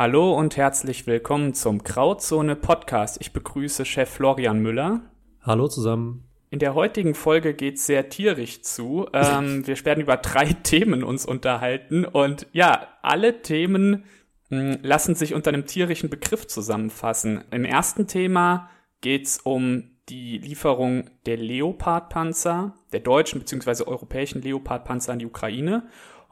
[0.00, 3.18] Hallo und herzlich willkommen zum Grauzone Podcast.
[3.20, 5.02] Ich begrüße Chef Florian Müller.
[5.42, 6.24] Hallo zusammen.
[6.48, 9.06] In der heutigen Folge geht es sehr tierisch zu.
[9.12, 14.04] Ähm, wir werden über drei Themen uns unterhalten und ja, alle Themen
[14.48, 17.44] mh, hm, lassen sich unter einem tierischen Begriff zusammenfassen.
[17.50, 18.70] Im ersten Thema
[19.02, 23.84] geht es um die Lieferung der Leopard-Panzer, der deutschen bzw.
[23.84, 25.82] europäischen Leopard-Panzer an die Ukraine.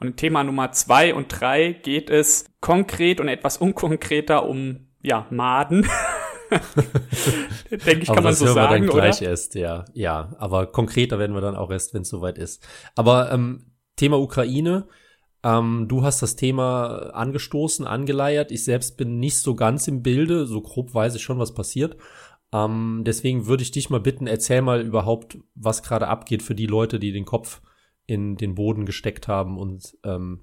[0.01, 5.87] Und Thema Nummer zwei und drei geht es konkret und etwas unkonkreter um ja, Maden.
[7.71, 9.31] Denke ich, kann man so sagen, wir dann gleich oder?
[9.31, 9.85] erst, ja.
[9.93, 12.67] Ja, aber konkreter werden wir dann auch erst, wenn es soweit ist.
[12.95, 14.89] Aber ähm, Thema Ukraine,
[15.43, 18.51] ähm, du hast das Thema angestoßen, angeleiert.
[18.51, 21.97] Ich selbst bin nicht so ganz im Bilde, so grob weiß ich schon, was passiert.
[22.53, 26.67] Ähm, deswegen würde ich dich mal bitten, erzähl mal überhaupt, was gerade abgeht für die
[26.67, 27.61] Leute, die den Kopf
[28.09, 30.41] in den Boden gesteckt haben und ähm,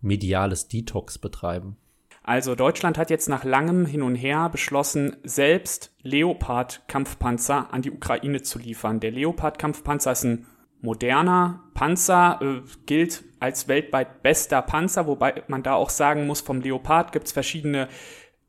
[0.00, 1.76] mediales Detox betreiben.
[2.22, 8.42] Also Deutschland hat jetzt nach langem Hin und Her beschlossen, selbst Leopard-Kampfpanzer an die Ukraine
[8.42, 9.00] zu liefern.
[9.00, 10.46] Der Leopard-Kampfpanzer ist ein
[10.80, 16.60] moderner Panzer, äh, gilt als weltweit bester Panzer, wobei man da auch sagen muss, vom
[16.60, 17.88] Leopard gibt es verschiedene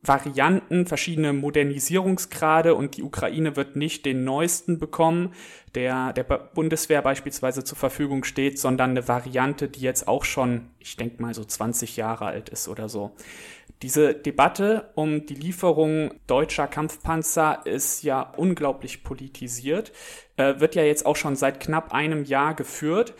[0.03, 5.33] Varianten, verschiedene Modernisierungsgrade und die Ukraine wird nicht den neuesten bekommen,
[5.75, 10.97] der der Bundeswehr beispielsweise zur Verfügung steht, sondern eine Variante, die jetzt auch schon, ich
[10.97, 13.11] denke mal so 20 Jahre alt ist oder so.
[13.83, 19.91] Diese Debatte um die Lieferung deutscher Kampfpanzer ist ja unglaublich politisiert,
[20.37, 23.13] äh, wird ja jetzt auch schon seit knapp einem Jahr geführt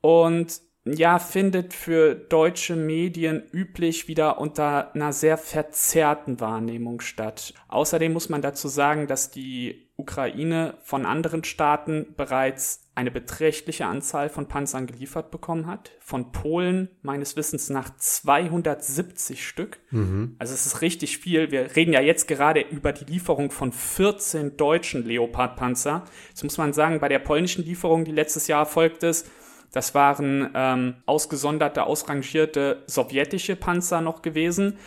[0.00, 7.54] und ja, findet für deutsche Medien üblich wieder unter einer sehr verzerrten Wahrnehmung statt.
[7.68, 14.28] Außerdem muss man dazu sagen, dass die Ukraine von anderen Staaten bereits eine beträchtliche Anzahl
[14.28, 15.92] von Panzern geliefert bekommen hat.
[16.00, 19.78] Von Polen meines Wissens nach 270 Stück.
[19.90, 20.36] Mhm.
[20.38, 21.50] Also es ist richtig viel.
[21.50, 26.04] Wir reden ja jetzt gerade über die Lieferung von 14 deutschen Leopard-Panzer.
[26.28, 29.30] Jetzt muss man sagen, bei der polnischen Lieferung, die letztes Jahr erfolgt ist,
[29.74, 34.78] das waren ähm, ausgesonderte, ausrangierte sowjetische Panzer noch gewesen.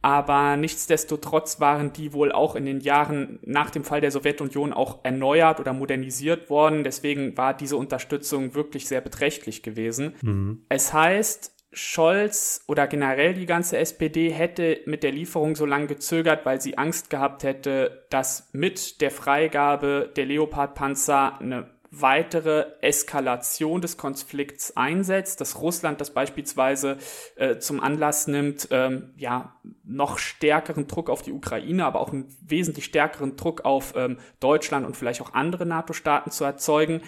[0.00, 5.00] Aber nichtsdestotrotz waren die wohl auch in den Jahren nach dem Fall der Sowjetunion auch
[5.02, 6.84] erneuert oder modernisiert worden.
[6.84, 10.14] Deswegen war diese Unterstützung wirklich sehr beträchtlich gewesen.
[10.22, 10.64] Mhm.
[10.68, 16.46] Es heißt, Scholz oder generell die ganze SPD hätte mit der Lieferung so lange gezögert,
[16.46, 21.70] weil sie Angst gehabt hätte, dass mit der Freigabe der Leopard-Panzer eine
[22.00, 26.98] weitere Eskalation des Konflikts einsetzt, dass Russland das beispielsweise
[27.36, 32.34] äh, zum Anlass nimmt, ähm, ja, noch stärkeren Druck auf die Ukraine, aber auch einen
[32.40, 37.02] wesentlich stärkeren Druck auf ähm, Deutschland und vielleicht auch andere NATO-Staaten zu erzeugen.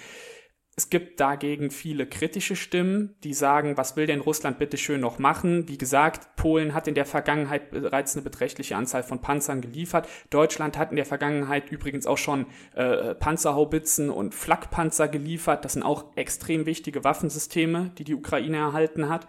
[0.81, 5.19] Es gibt dagegen viele kritische Stimmen, die sagen, was will denn Russland bitte schön noch
[5.19, 5.69] machen?
[5.69, 10.09] Wie gesagt, Polen hat in der Vergangenheit bereits eine beträchtliche Anzahl von Panzern geliefert.
[10.31, 15.67] Deutschland hat in der Vergangenheit übrigens auch schon äh, Panzerhaubitzen und Flakpanzer geliefert.
[15.67, 19.29] Das sind auch extrem wichtige Waffensysteme, die die Ukraine erhalten hat.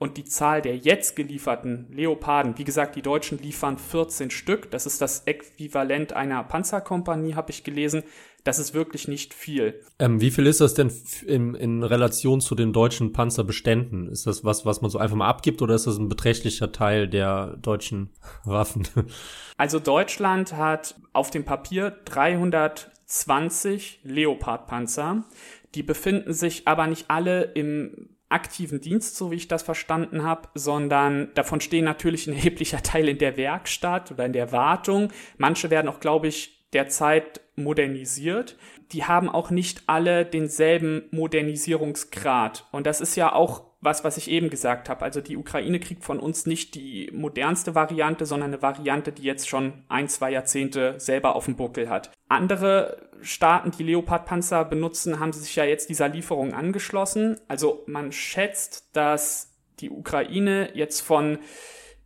[0.00, 4.70] Und die Zahl der jetzt gelieferten Leoparden, wie gesagt, die Deutschen liefern 14 Stück.
[4.70, 8.04] Das ist das Äquivalent einer Panzerkompanie, habe ich gelesen
[8.44, 9.80] das ist wirklich nicht viel.
[9.98, 10.92] Ähm, wie viel ist das denn
[11.26, 14.08] in, in Relation zu den deutschen Panzerbeständen?
[14.08, 17.08] Ist das was, was man so einfach mal abgibt oder ist das ein beträchtlicher Teil
[17.08, 18.10] der deutschen
[18.44, 18.88] Waffen?
[19.56, 25.24] Also Deutschland hat auf dem Papier 320 Leopard-Panzer.
[25.74, 30.48] Die befinden sich aber nicht alle im aktiven Dienst, so wie ich das verstanden habe,
[30.54, 35.10] sondern davon stehen natürlich ein erheblicher Teil in der Werkstatt oder in der Wartung.
[35.38, 38.56] Manche werden auch, glaube ich, derzeit modernisiert.
[38.92, 42.66] Die haben auch nicht alle denselben Modernisierungsgrad.
[42.72, 45.02] Und das ist ja auch was, was ich eben gesagt habe.
[45.02, 49.48] Also die Ukraine kriegt von uns nicht die modernste Variante, sondern eine Variante, die jetzt
[49.48, 52.10] schon ein, zwei Jahrzehnte selber auf dem Buckel hat.
[52.28, 57.38] Andere Staaten, die Leopard-Panzer benutzen, haben sich ja jetzt dieser Lieferung angeschlossen.
[57.46, 61.38] Also man schätzt, dass die Ukraine jetzt von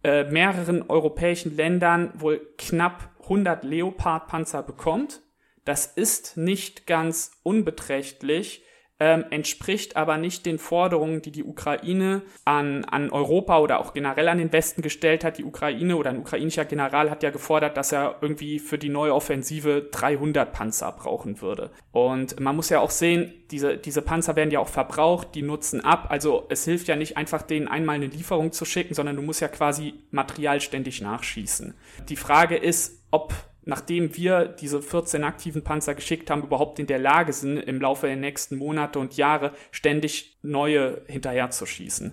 [0.05, 5.23] äh, mehreren europäischen Ländern wohl knapp 100 Leopard-Panzer bekommt.
[5.65, 8.65] Das ist nicht ganz unbeträchtlich.
[9.03, 14.29] Ähm, entspricht aber nicht den Forderungen, die die Ukraine an, an Europa oder auch generell
[14.29, 15.39] an den Westen gestellt hat.
[15.39, 19.13] Die Ukraine oder ein ukrainischer General hat ja gefordert, dass er irgendwie für die neue
[19.13, 21.73] Offensive 300 Panzer brauchen würde.
[21.91, 25.81] Und man muss ja auch sehen, diese, diese Panzer werden ja auch verbraucht, die nutzen
[25.81, 26.07] ab.
[26.09, 29.41] Also es hilft ja nicht einfach, denen einmal eine Lieferung zu schicken, sondern du musst
[29.41, 31.75] ja quasi Material ständig nachschießen.
[32.09, 33.35] Die Frage ist, ob
[33.65, 38.07] nachdem wir diese 14 aktiven Panzer geschickt haben, überhaupt in der Lage sind, im Laufe
[38.07, 42.13] der nächsten Monate und Jahre ständig neue hinterherzuschießen.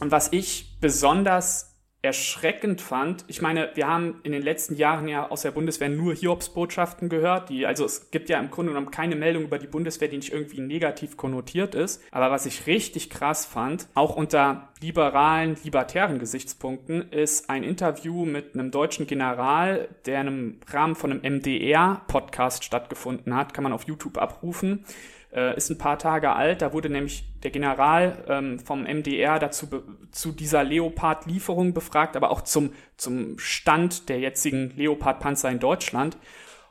[0.00, 1.71] Und was ich besonders
[2.02, 6.14] erschreckend fand, ich meine, wir haben in den letzten Jahren ja aus der Bundeswehr nur
[6.14, 10.08] Hiobsbotschaften gehört, die, also es gibt ja im Grunde genommen keine Meldung über die Bundeswehr,
[10.08, 12.02] die nicht irgendwie negativ konnotiert ist.
[12.10, 18.54] Aber was ich richtig krass fand, auch unter liberalen, libertären Gesichtspunkten, ist ein Interview mit
[18.54, 24.18] einem deutschen General, der im Rahmen von einem MDR-Podcast stattgefunden hat, kann man auf YouTube
[24.18, 24.84] abrufen
[25.32, 26.62] äh, ist ein paar Tage alt.
[26.62, 29.68] Da wurde nämlich der General ähm, vom MDR dazu
[30.10, 36.16] zu dieser Leopard-Lieferung befragt, aber auch zum, zum Stand der jetzigen Leopard-Panzer in Deutschland.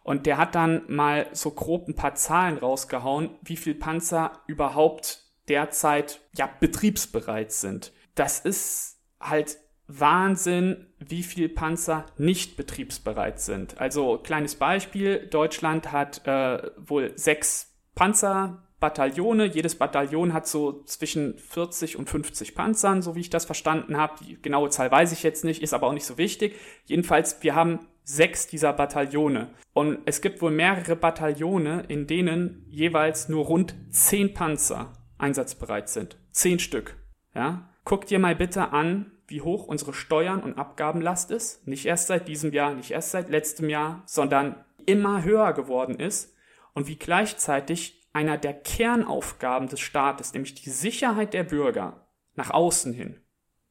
[0.04, 5.26] Und der hat dann mal so grob ein paar Zahlen rausgehauen, wie viel Panzer überhaupt
[5.48, 7.92] derzeit ja betriebsbereit sind.
[8.16, 13.80] Das ist halt Wahnsinn, wie viel Panzer nicht betriebsbereit sind.
[13.80, 17.71] Also kleines Beispiel, Deutschland hat äh, wohl sechs
[18.02, 19.46] Panzerbataillone.
[19.46, 24.16] Jedes Bataillon hat so zwischen 40 und 50 Panzern, so wie ich das verstanden habe.
[24.26, 26.56] Die genaue Zahl weiß ich jetzt nicht, ist aber auch nicht so wichtig.
[26.86, 29.52] Jedenfalls, wir haben sechs dieser Bataillone.
[29.74, 36.18] Und es gibt wohl mehrere Bataillone, in denen jeweils nur rund zehn Panzer einsatzbereit sind.
[36.32, 36.96] Zehn Stück.
[37.36, 37.70] Ja?
[37.84, 41.68] Guck dir mal bitte an, wie hoch unsere Steuern- und Abgabenlast ist.
[41.68, 44.56] Nicht erst seit diesem Jahr, nicht erst seit letztem Jahr, sondern
[44.88, 46.36] immer höher geworden ist
[46.74, 52.94] und wie gleichzeitig einer der Kernaufgaben des Staates, nämlich die Sicherheit der Bürger nach außen
[52.94, 53.22] hin,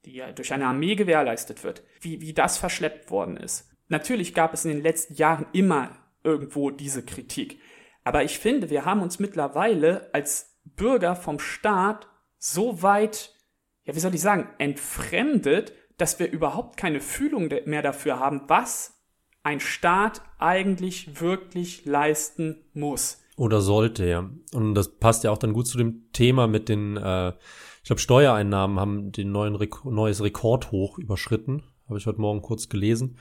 [0.04, 3.68] die ja durch eine Armee gewährleistet wird, wie, wie das verschleppt worden ist.
[3.88, 7.60] Natürlich gab es in den letzten Jahren immer irgendwo diese Kritik.
[8.04, 12.08] Aber ich finde, wir haben uns mittlerweile als Bürger vom Staat
[12.38, 13.34] so weit,
[13.84, 18.99] ja, wie soll ich sagen, entfremdet, dass wir überhaupt keine Fühlung mehr dafür haben, was
[19.42, 23.22] ein Staat eigentlich wirklich leisten muss.
[23.36, 24.28] Oder sollte, ja.
[24.52, 28.00] Und das passt ja auch dann gut zu dem Thema mit den, äh, ich glaube,
[28.00, 31.62] Steuereinnahmen haben den neuen Rek neues Rekordhoch überschritten.
[31.88, 33.16] Habe ich heute Morgen kurz gelesen.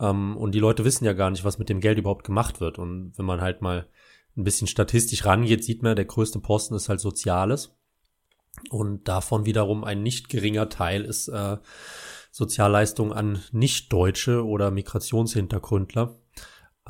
[0.00, 2.78] Ähm, und die Leute wissen ja gar nicht, was mit dem Geld überhaupt gemacht wird.
[2.78, 3.86] Und wenn man halt mal
[4.36, 7.76] ein bisschen statistisch rangeht, sieht man, der größte Posten ist halt Soziales.
[8.70, 11.58] Und davon wiederum ein nicht geringer Teil ist äh,
[12.34, 16.18] Sozialleistungen an Nicht-Deutsche oder Migrationshintergründler.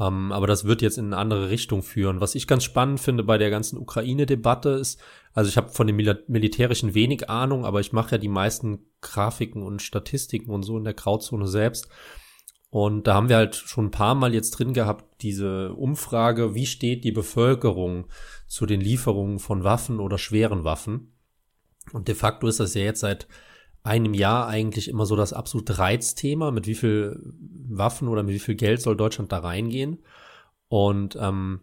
[0.01, 2.23] Ähm, aber das wird jetzt in eine andere Richtung führen.
[2.23, 4.99] Was ich ganz spannend finde bei der ganzen Ukraine-Debatte ist,
[5.35, 8.87] also ich habe von dem Mil Militärischen wenig Ahnung, aber ich mache ja die meisten
[9.03, 11.89] Grafiken und Statistiken und so in der Grauzone selbst.
[12.71, 16.65] Und da haben wir halt schon ein paar Mal jetzt drin gehabt, diese Umfrage, wie
[16.65, 18.07] steht die Bevölkerung
[18.47, 21.13] zu den Lieferungen von Waffen oder schweren Waffen?
[21.93, 23.29] Und de facto ist das ja jetzt seit
[23.85, 27.21] einem Jahr eigentlich immer so das absolute Reizthema, mit wie viel
[27.69, 30.03] Waffen oder mit wie viel Geld soll Deutschland da reingehen.
[30.69, 31.61] Und ähm,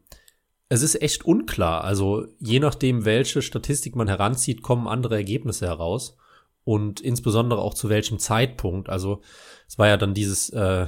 [0.69, 1.83] es ist echt unklar.
[1.83, 6.15] Also je nachdem, welche Statistik man heranzieht, kommen andere Ergebnisse heraus.
[6.63, 8.87] Und insbesondere auch zu welchem Zeitpunkt.
[8.87, 9.21] Also
[9.67, 10.85] es war ja dann dieses äh,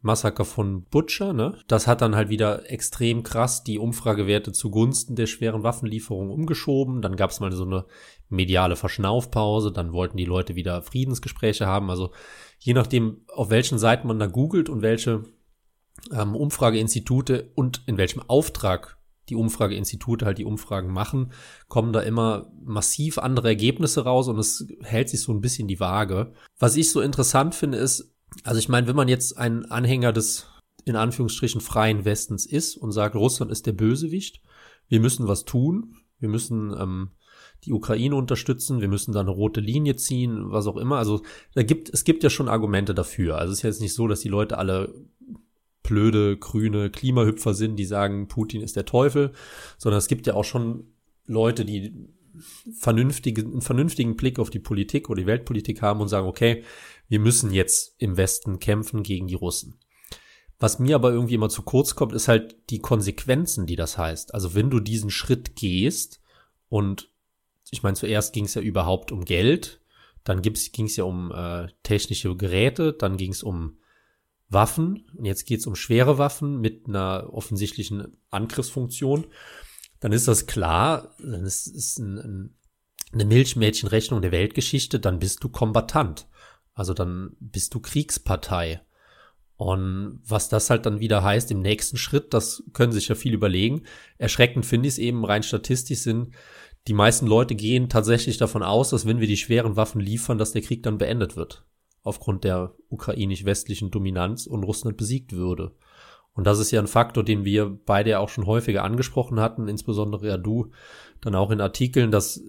[0.00, 1.58] Massaker von Butcher, ne?
[1.68, 7.02] Das hat dann halt wieder extrem krass die Umfragewerte zugunsten der schweren Waffenlieferungen umgeschoben.
[7.02, 7.84] Dann gab es mal so eine
[8.30, 11.90] mediale Verschnaufpause, dann wollten die Leute wieder Friedensgespräche haben.
[11.90, 12.12] Also
[12.58, 15.24] je nachdem, auf welchen Seiten man da googelt und welche
[16.12, 18.96] ähm, Umfrageinstitute und in welchem Auftrag
[19.28, 21.32] die Umfrageinstitute halt die Umfragen machen,
[21.68, 25.80] kommen da immer massiv andere Ergebnisse raus und es hält sich so ein bisschen die
[25.80, 26.32] Waage.
[26.58, 30.46] Was ich so interessant finde, ist, also ich meine, wenn man jetzt ein Anhänger des
[30.84, 34.40] in Anführungsstrichen freien Westens ist und sagt, Russland ist der Bösewicht,
[34.88, 37.10] wir müssen was tun, wir müssen ähm,
[37.64, 40.96] die Ukraine unterstützen, wir müssen da eine rote Linie ziehen, was auch immer.
[40.98, 41.22] Also
[41.54, 43.36] da gibt es gibt ja schon Argumente dafür.
[43.38, 44.94] Also es ist jetzt nicht so, dass die Leute alle
[45.82, 49.32] blöde, grüne Klimahüpfer sind, die sagen, Putin ist der Teufel,
[49.76, 50.84] sondern es gibt ja auch schon
[51.26, 52.08] Leute, die
[52.78, 56.64] vernünftige, einen vernünftigen Blick auf die Politik oder die Weltpolitik haben und sagen, okay,
[57.08, 59.78] wir müssen jetzt im Westen kämpfen gegen die Russen.
[60.58, 64.34] Was mir aber irgendwie immer zu kurz kommt, ist halt die Konsequenzen, die das heißt.
[64.34, 66.20] Also wenn du diesen Schritt gehst
[66.68, 67.09] und
[67.70, 69.80] ich meine, zuerst ging es ja überhaupt um Geld,
[70.24, 73.78] dann ging es ja um äh, technische Geräte, dann ging es um
[74.48, 79.26] Waffen und jetzt geht es um schwere Waffen mit einer offensichtlichen Angriffsfunktion.
[80.00, 82.58] dann ist das klar, dann ist es ein, ein,
[83.12, 86.26] eine Milchmädchenrechnung der Weltgeschichte, dann bist du Kombatant.
[86.74, 88.80] Also dann bist du Kriegspartei.
[89.56, 93.34] Und was das halt dann wieder heißt im nächsten Schritt, das können sich ja viel
[93.34, 93.82] überlegen.
[94.16, 96.34] Erschreckend finde ich es eben, rein statistisch sind,
[96.88, 100.52] die meisten Leute gehen tatsächlich davon aus, dass wenn wir die schweren Waffen liefern, dass
[100.52, 101.64] der Krieg dann beendet wird.
[102.02, 105.72] Aufgrund der ukrainisch-westlichen Dominanz und Russland besiegt würde.
[106.32, 110.26] Und das ist ja ein Faktor, den wir beide auch schon häufiger angesprochen hatten, insbesondere
[110.26, 110.70] ja du
[111.20, 112.42] dann auch in Artikeln, dass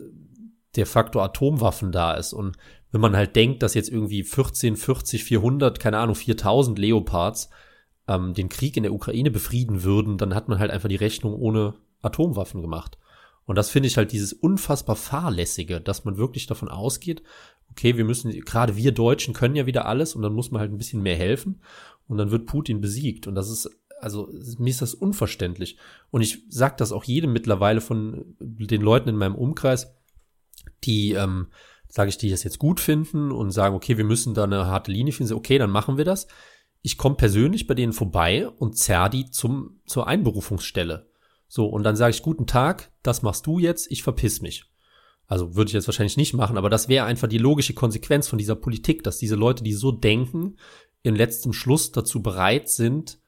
[0.75, 2.31] der Faktor Atomwaffen da ist.
[2.31, 2.55] Und
[2.91, 7.49] wenn man halt denkt, dass jetzt irgendwie 14, 40, 400, keine Ahnung, 4000 Leopards
[8.07, 11.33] ähm, den Krieg in der Ukraine befrieden würden, dann hat man halt einfach die Rechnung
[11.33, 12.97] ohne Atomwaffen gemacht.
[13.45, 17.23] Und das finde ich halt dieses unfassbar fahrlässige, dass man wirklich davon ausgeht,
[17.71, 20.71] okay, wir müssen, gerade wir Deutschen können ja wieder alles und dann muss man halt
[20.71, 21.61] ein bisschen mehr helfen
[22.07, 23.27] und dann wird Putin besiegt.
[23.27, 23.69] Und das ist,
[23.99, 25.77] also mir ist das unverständlich.
[26.11, 29.95] Und ich sage das auch jedem mittlerweile von den Leuten in meinem Umkreis,
[30.83, 31.47] die ähm,
[31.87, 34.91] sage ich, die das jetzt gut finden und sagen, okay, wir müssen da eine harte
[34.91, 36.27] Linie finden, okay, dann machen wir das.
[36.81, 41.10] Ich komme persönlich bei denen vorbei und zerr die zum, zur Einberufungsstelle.
[41.53, 44.71] So, und dann sage ich, guten Tag, das machst du jetzt, ich verpiss mich.
[45.27, 48.37] Also würde ich jetzt wahrscheinlich nicht machen, aber das wäre einfach die logische Konsequenz von
[48.37, 50.55] dieser Politik, dass diese Leute, die so denken,
[51.03, 53.19] in letztem Schluss dazu bereit sind,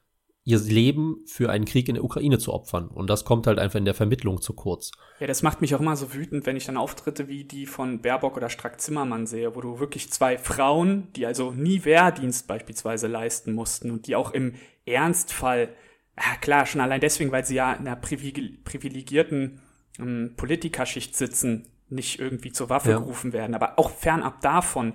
[0.46, 2.88] ihr Leben für einen Krieg in der Ukraine zu opfern.
[2.88, 4.92] Und das kommt halt einfach in der Vermittlung zu kurz.
[5.20, 8.02] Ja, das macht mich auch immer so wütend, wenn ich dann Auftritte wie die von
[8.02, 13.52] Baerbock oder Strack-Zimmermann sehe, wo du wirklich zwei Frauen, die also nie Wehrdienst beispielsweise leisten
[13.52, 14.54] mussten und die auch im
[14.86, 15.76] Ernstfall,
[16.18, 19.62] ja klar, schon allein deswegen, weil sie ja in einer privilegierten
[20.00, 22.98] ähm, Politikerschicht sitzen, nicht irgendwie zur Waffe ja.
[23.00, 24.94] gerufen werden, aber auch fernab davon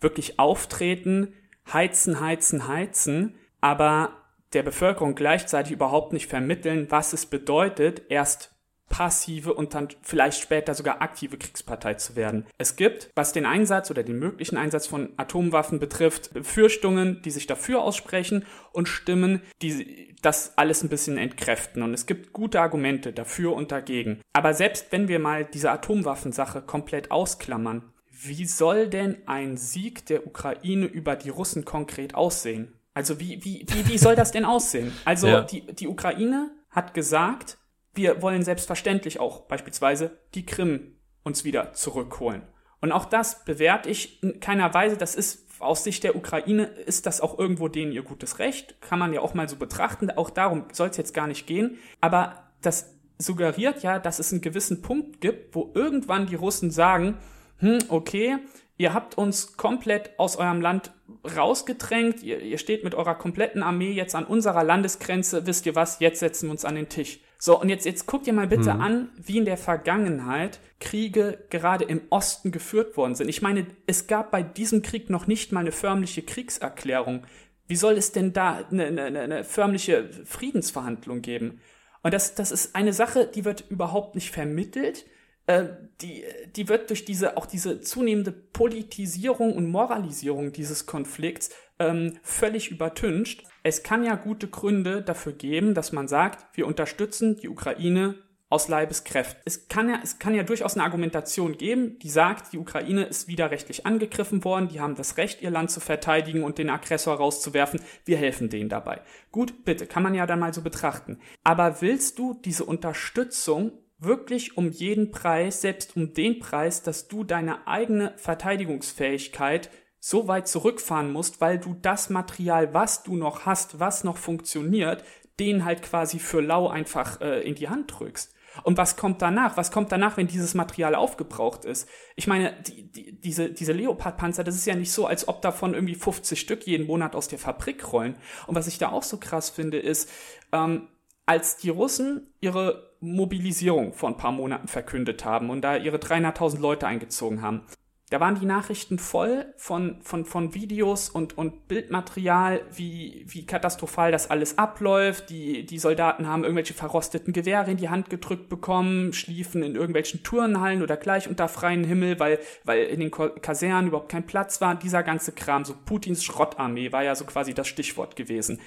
[0.00, 1.32] wirklich auftreten,
[1.72, 8.54] heizen, heizen, heizen, aber der Bevölkerung gleichzeitig überhaupt nicht vermitteln, was es bedeutet, erst
[8.88, 12.46] passive und dann vielleicht später sogar aktive Kriegspartei zu werden.
[12.58, 17.46] Es gibt, was den Einsatz oder den möglichen Einsatz von Atomwaffen betrifft, Befürchtungen, die sich
[17.46, 21.82] dafür aussprechen und Stimmen, die das alles ein bisschen entkräften.
[21.82, 24.20] Und es gibt gute Argumente dafür und dagegen.
[24.32, 30.26] Aber selbst wenn wir mal diese Atomwaffensache komplett ausklammern, wie soll denn ein Sieg der
[30.26, 32.72] Ukraine über die Russen konkret aussehen?
[32.94, 34.92] Also wie, wie, wie, wie soll das denn aussehen?
[35.04, 35.40] Also ja.
[35.42, 37.58] die, die Ukraine hat gesagt,
[37.92, 42.42] wir wollen selbstverständlich auch beispielsweise die Krim uns wieder zurückholen.
[42.80, 44.96] Und auch das bewerte ich in keiner Weise.
[44.96, 48.80] Das ist aus Sicht der Ukraine ist das auch irgendwo denen ihr gutes Recht.
[48.80, 50.10] Kann man ja auch mal so betrachten.
[50.10, 51.78] Auch darum soll es jetzt gar nicht gehen.
[52.00, 57.16] Aber das suggeriert ja, dass es einen gewissen Punkt gibt, wo irgendwann die Russen sagen,
[57.58, 58.38] hm, okay,
[58.76, 60.92] ihr habt uns komplett aus eurem Land
[61.36, 66.00] rausgedrängt, ihr, ihr steht mit eurer kompletten Armee jetzt an unserer Landesgrenze, wisst ihr was,
[66.00, 67.20] jetzt setzen wir uns an den Tisch.
[67.44, 68.80] So, und jetzt, jetzt guckt ihr mal bitte mhm.
[68.80, 73.28] an, wie in der Vergangenheit Kriege gerade im Osten geführt worden sind.
[73.28, 77.26] Ich meine, es gab bei diesem Krieg noch nicht mal eine förmliche Kriegserklärung.
[77.66, 81.60] Wie soll es denn da eine, eine, eine förmliche Friedensverhandlung geben?
[82.02, 85.04] Und das, das ist eine Sache, die wird überhaupt nicht vermittelt
[85.46, 85.66] äh,
[86.00, 86.24] die,
[86.56, 93.44] die wird durch diese, auch diese zunehmende Politisierung und Moralisierung dieses Konflikts ähm, völlig übertüncht.
[93.62, 98.16] Es kann ja gute Gründe dafür geben, dass man sagt, wir unterstützen die Ukraine
[98.50, 99.42] aus Leibeskräften.
[99.44, 103.26] Es kann ja, es kann ja durchaus eine Argumentation geben, die sagt, die Ukraine ist
[103.26, 107.80] widerrechtlich angegriffen worden, die haben das Recht, ihr Land zu verteidigen und den Aggressor rauszuwerfen.
[108.04, 109.00] Wir helfen denen dabei.
[109.32, 111.18] Gut, bitte, kann man ja dann mal so betrachten.
[111.42, 117.24] Aber willst du diese Unterstützung wirklich um jeden Preis, selbst um den Preis, dass du
[117.24, 119.70] deine eigene Verteidigungsfähigkeit
[120.06, 125.02] so weit zurückfahren musst, weil du das Material, was du noch hast, was noch funktioniert,
[125.40, 128.34] den halt quasi für lau einfach äh, in die Hand drückst.
[128.64, 129.56] Und was kommt danach?
[129.56, 131.88] Was kommt danach, wenn dieses Material aufgebraucht ist?
[132.16, 135.72] Ich meine, die, die, diese, diese Leopard-Panzer, das ist ja nicht so, als ob davon
[135.72, 138.18] irgendwie 50 Stück jeden Monat aus der Fabrik rollen.
[138.46, 140.10] Und was ich da auch so krass finde, ist,
[140.52, 140.88] ähm,
[141.24, 146.60] als die Russen ihre Mobilisierung vor ein paar Monaten verkündet haben und da ihre 300.000
[146.60, 147.62] Leute eingezogen haben.
[148.10, 154.12] Da waren die Nachrichten voll von, von, von Videos und, und Bildmaterial, wie, wie katastrophal
[154.12, 155.30] das alles abläuft.
[155.30, 160.22] Die, die Soldaten haben irgendwelche verrosteten Gewehre in die Hand gedrückt bekommen, schliefen in irgendwelchen
[160.22, 164.74] Turnhallen oder gleich unter freiem Himmel, weil, weil in den Kasernen überhaupt kein Platz war.
[164.74, 168.60] Dieser ganze Kram, so Putins Schrottarmee war ja so quasi das Stichwort gewesen.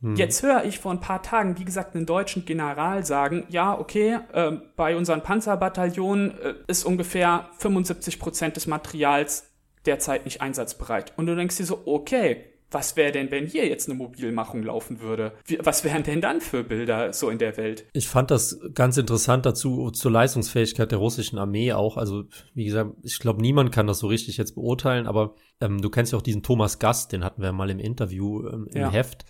[0.00, 0.16] Hm.
[0.16, 4.18] Jetzt höre ich vor ein paar Tagen, wie gesagt, einen deutschen General sagen, ja, okay,
[4.32, 9.50] äh, bei unseren Panzerbataillonen äh, ist ungefähr 75 Prozent des Materials
[9.86, 11.12] derzeit nicht einsatzbereit.
[11.16, 15.00] Und du denkst dir so, okay, was wäre denn, wenn hier jetzt eine Mobilmachung laufen
[15.00, 15.32] würde?
[15.46, 17.86] Wie, was wären denn dann für Bilder so in der Welt?
[17.92, 21.96] Ich fand das ganz interessant dazu, zur Leistungsfähigkeit der russischen Armee auch.
[21.96, 25.88] Also, wie gesagt, ich glaube, niemand kann das so richtig jetzt beurteilen, aber ähm, du
[25.88, 28.90] kennst ja auch diesen Thomas Gast, den hatten wir mal im Interview ähm, im ja.
[28.90, 29.24] Heft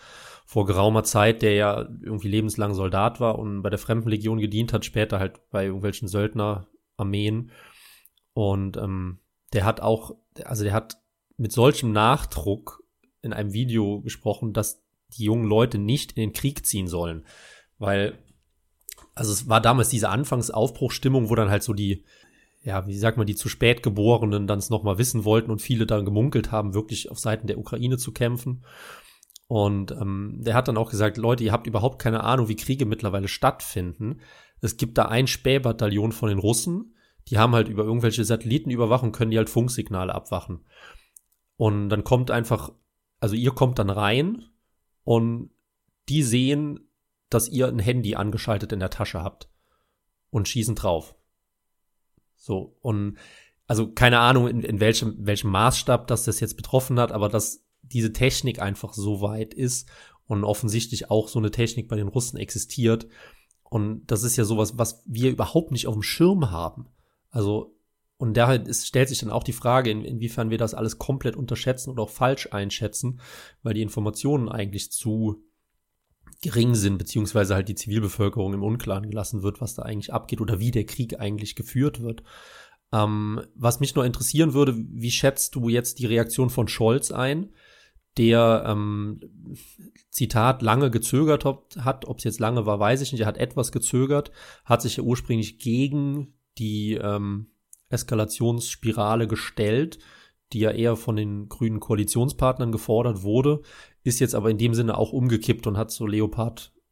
[0.45, 4.85] vor geraumer Zeit, der ja irgendwie lebenslang Soldat war und bei der Fremdenlegion gedient hat,
[4.85, 7.51] später halt bei irgendwelchen Söldnerarmeen.
[8.35, 9.21] Und ähm,
[9.53, 10.99] der hat auch, also der hat
[11.37, 12.83] mit solchem Nachdruck
[13.23, 14.85] in einem Video gesprochen, dass
[15.17, 17.25] die jungen Leute nicht in den Krieg ziehen sollen.
[17.79, 18.19] Weil,
[19.15, 22.05] also es war damals diese Anfangsaufbruchstimmung, wo dann halt so die,
[22.63, 25.87] ja, wie sagt man, die zu spät Geborenen dann es nochmal wissen wollten und viele
[25.87, 28.65] dann gemunkelt haben, wirklich auf Seiten der Ukraine zu kämpfen.
[29.55, 32.87] Und ähm, der hat dann auch gesagt, Leute, ihr habt überhaupt keine Ahnung, wie Kriege
[32.87, 34.21] mittlerweile stattfinden.
[34.61, 36.95] Es gibt da ein Spähbataillon von den Russen,
[37.29, 40.65] die haben halt über irgendwelche Satellitenüberwachung, können die halt Funksignale abwachen.
[41.57, 42.73] Und dann kommt einfach
[43.25, 44.45] also ihr kommt dann rein
[45.03, 45.49] und
[46.11, 46.91] die sehen,
[47.31, 49.49] dass ihr ein Handy angeschaltet in der Tasche habt
[50.29, 51.15] und schießen drauf.
[52.37, 53.17] So, und
[53.67, 57.64] also keine Ahnung, in, in welchem, welchem Maßstab das das jetzt betroffen hat, aber dass
[57.93, 59.89] diese Technik einfach so weit ist
[60.27, 63.07] und offensichtlich auch so eine Technik bei den Russen existiert.
[63.63, 66.89] Und das ist ja sowas, was wir überhaupt nicht auf dem Schirm haben.
[67.31, 67.75] Also
[68.17, 71.37] und daher ist, stellt sich dann auch die Frage, in, inwiefern wir das alles komplett
[71.37, 73.21] unterschätzen oder auch falsch einschätzen,
[73.63, 75.43] weil die Informationen eigentlich zu
[76.41, 80.61] gering sind, beziehungsweise halt die Zivilbevölkerung im Unklaren gelassen wird, was da eigentlich abgeht oder
[80.61, 82.23] wie der Krieg eigentlich geführt wird.
[82.93, 87.51] Ähm, was mich nur interessieren würde, wie schätzt du jetzt die Reaktion von Scholz ein,
[88.17, 89.21] der, ähm,
[90.11, 93.73] Zitat, lange gezögert hat, ob es jetzt lange war, weiß ich nicht, er hat etwas
[93.73, 94.31] gezögert,
[94.65, 97.49] hat sich ja ursprünglich gegen die ähm,
[97.89, 99.99] Eskalationsspirale gestellt,
[100.53, 103.63] die ja eher von den grünen Koalitionspartnern gefordert wurde,
[104.05, 106.09] ist jetzt aber in dem Sinne auch umgekippt und hat zur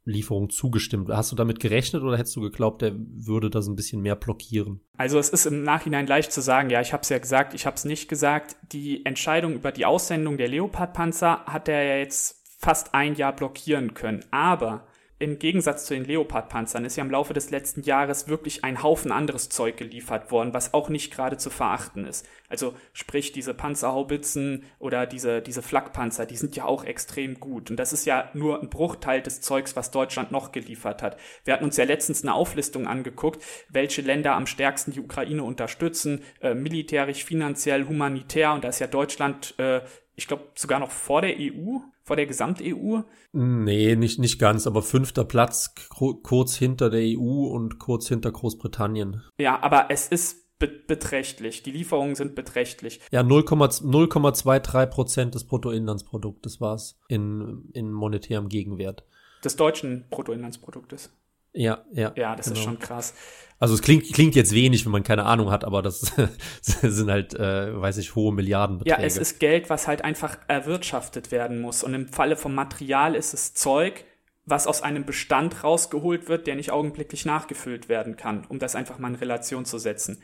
[0.05, 1.09] Leopard-Lieferung zugestimmt.
[1.11, 4.81] Hast du damit gerechnet oder hättest du geglaubt, der würde das ein bisschen mehr blockieren?
[4.97, 7.67] Also es ist im Nachhinein leicht zu sagen, ja, ich habe es ja gesagt, ich
[7.67, 8.57] habe es nicht gesagt.
[8.73, 13.95] Die Entscheidung über die Aussendung der Leopard-Panzer hat er ja jetzt fast ein Jahr blockieren
[13.95, 14.25] können.
[14.31, 14.87] Aber
[15.23, 19.13] im Gegensatz zu den Leopard-Panzern ist ja im Laufe des letzten Jahres wirklich ein Haufen
[19.13, 22.27] anderes Zeug geliefert worden, was auch nicht gerade zu verachten ist.
[22.49, 27.71] Also sprich, diese Panzerhaubitzen oder diese, diese Flakpanzer, die sind ja auch extrem gut.
[27.71, 31.17] Und das ist ja nur ein Bruchteil des Zeugs, was Deutschland noch geliefert hat.
[31.45, 36.25] Wir hatten uns ja letztens eine Auflistung angeguckt, welche Länder am stärksten die Ukraine unterstützen,
[36.41, 38.55] äh, militärisch, finanziell, humanitär.
[38.55, 39.83] Und da ist ja Deutschland, äh,
[40.17, 43.01] ich glaube, sogar noch vor der EU vor der Gesamt-EU?
[43.33, 45.75] Nee, nicht, nicht ganz, aber fünfter Platz
[46.23, 49.23] kurz hinter der EU und kurz hinter Großbritannien.
[49.39, 51.63] Ja, aber es ist be beträchtlich.
[51.63, 53.01] Die Lieferungen sind beträchtlich.
[53.11, 59.05] Ja, 0,23 Prozent des Bruttoinlandsproduktes war es in, in monetärem Gegenwert.
[59.45, 61.11] Des deutschen Bruttoinlandsproduktes.
[61.53, 62.13] Ja, ja.
[62.17, 62.59] Ja, das genau.
[62.59, 63.15] ist schon krass.
[63.59, 66.13] Also es klingt, klingt jetzt wenig, wenn man keine Ahnung hat, aber das
[66.61, 69.01] sind halt, äh, weiß ich, hohe Milliardenbeträge.
[69.01, 71.85] Ja, es ist Geld, was halt einfach erwirtschaftet werden muss.
[71.85, 74.05] Und im Falle vom Material ist es Zeug,
[74.45, 78.99] was aus einem Bestand rausgeholt wird, der nicht augenblicklich nachgefüllt werden kann, um das einfach
[78.99, 80.21] mal in Relation zu setzen.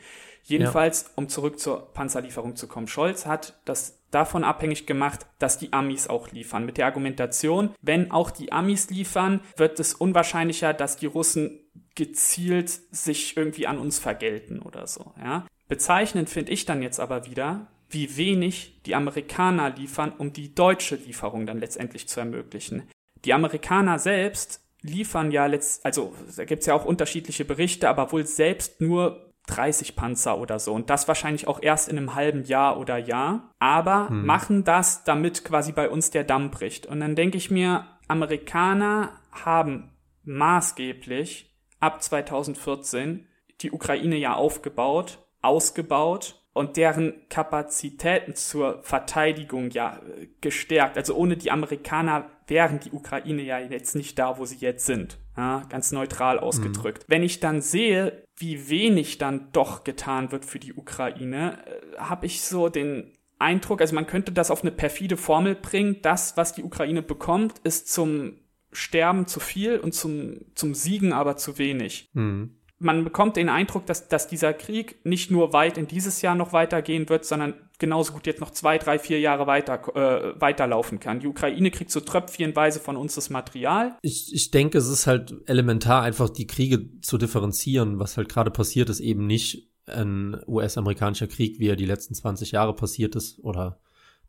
[0.49, 1.09] Jedenfalls, ja.
[1.17, 6.09] um zurück zur Panzerlieferung zu kommen, Scholz hat das davon abhängig gemacht, dass die Amis
[6.09, 6.65] auch liefern.
[6.65, 11.61] Mit der Argumentation, wenn auch die Amis liefern, wird es unwahrscheinlicher, dass die Russen
[11.95, 15.13] gezielt sich irgendwie an uns vergelten oder so.
[15.23, 15.47] Ja?
[15.69, 20.97] Bezeichnend finde ich dann jetzt aber wieder, wie wenig die Amerikaner liefern, um die deutsche
[20.97, 22.89] Lieferung dann letztendlich zu ermöglichen.
[23.25, 28.13] Die Amerikaner selbst liefern ja letzt, also da gibt es ja auch unterschiedliche Berichte, aber
[28.13, 30.73] wohl selbst nur 30 Panzer oder so.
[30.73, 33.55] Und das wahrscheinlich auch erst in einem halben Jahr oder Jahr.
[33.59, 34.25] Aber hm.
[34.25, 36.87] machen das, damit quasi bei uns der Damm bricht.
[36.87, 39.91] Und dann denke ich mir, Amerikaner haben
[40.25, 43.27] maßgeblich ab 2014
[43.61, 50.01] die Ukraine ja aufgebaut, ausgebaut und deren Kapazitäten zur Verteidigung ja
[50.41, 50.97] gestärkt.
[50.97, 55.19] Also ohne die Amerikaner wären die Ukraine ja jetzt nicht da, wo sie jetzt sind.
[55.37, 57.05] Ja, ganz neutral ausgedrückt.
[57.05, 57.13] Mhm.
[57.13, 62.27] Wenn ich dann sehe, wie wenig dann doch getan wird für die Ukraine, äh, habe
[62.27, 66.55] ich so den Eindruck, also man könnte das auf eine perfide Formel bringen, das, was
[66.55, 68.39] die Ukraine bekommt, ist zum
[68.73, 72.11] Sterben zu viel und zum, zum Siegen aber zu wenig.
[72.13, 76.35] Mhm man bekommt den Eindruck, dass, dass dieser Krieg nicht nur weit in dieses Jahr
[76.35, 81.01] noch weitergehen wird, sondern genauso gut jetzt noch zwei, drei, vier Jahre weiter, äh, weiterlaufen
[81.01, 81.21] kann.
[81.21, 83.97] Die Ukraine kriegt so tröpfchenweise von uns das Material.
[84.03, 87.99] Ich, ich denke, es ist halt elementar, einfach die Kriege zu differenzieren.
[87.99, 92.53] Was halt gerade passiert ist, eben nicht ein US-amerikanischer Krieg, wie er die letzten 20
[92.53, 93.81] Jahre passiert ist oder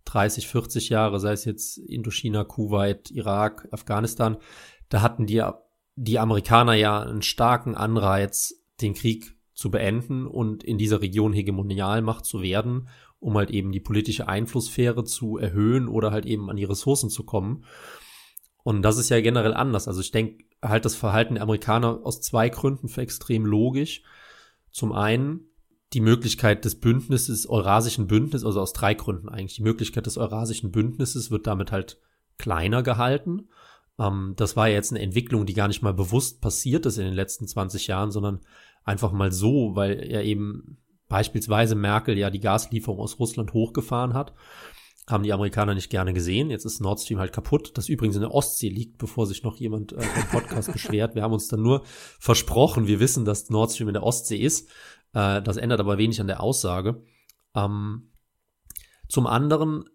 [0.06, 4.38] 30, 40 Jahre, sei es jetzt Indochina, Kuwait, Irak, Afghanistan,
[4.88, 5.44] da hatten die,
[5.96, 12.26] die Amerikaner ja einen starken Anreiz, den Krieg zu beenden und in dieser Region Hegemonialmacht
[12.26, 12.88] zu werden,
[13.20, 17.24] um halt eben die politische Einflusssphäre zu erhöhen oder halt eben an die Ressourcen zu
[17.24, 17.66] kommen.
[18.64, 19.88] Und das ist ja generell anders.
[19.88, 24.04] Also ich denke halt das Verhalten der Amerikaner aus zwei Gründen für extrem logisch.
[24.72, 25.50] Zum einen
[25.94, 29.56] die Möglichkeit des Bündnisses, Eurasischen Bündnisses, also aus drei Gründen eigentlich.
[29.56, 32.00] Die Möglichkeit des Eurasischen Bündnisses wird damit halt
[32.38, 33.50] kleiner gehalten.
[33.98, 37.06] Ähm, das war ja jetzt eine Entwicklung, die gar nicht mal bewusst passiert ist in
[37.06, 38.42] den letzten 20 Jahren, sondern
[38.84, 40.78] einfach mal so, weil ja eben
[41.10, 44.34] beispielsweise Merkel ja die Gaslieferung aus Russland hochgefahren hat.
[45.08, 46.52] Haben die Amerikaner nicht gerne gesehen.
[46.52, 49.58] Jetzt ist Nord Stream halt kaputt, das übrigens in der Ostsee liegt, bevor sich noch
[49.58, 51.16] jemand äh, im Podcast beschwert.
[51.16, 51.84] Wir haben uns dann nur
[52.20, 54.70] versprochen, wir wissen, dass Nord Stream in der Ostsee ist.
[55.14, 57.04] Äh, das ändert aber wenig an der Aussage.
[57.56, 58.12] Ähm,
[59.08, 59.86] zum anderen,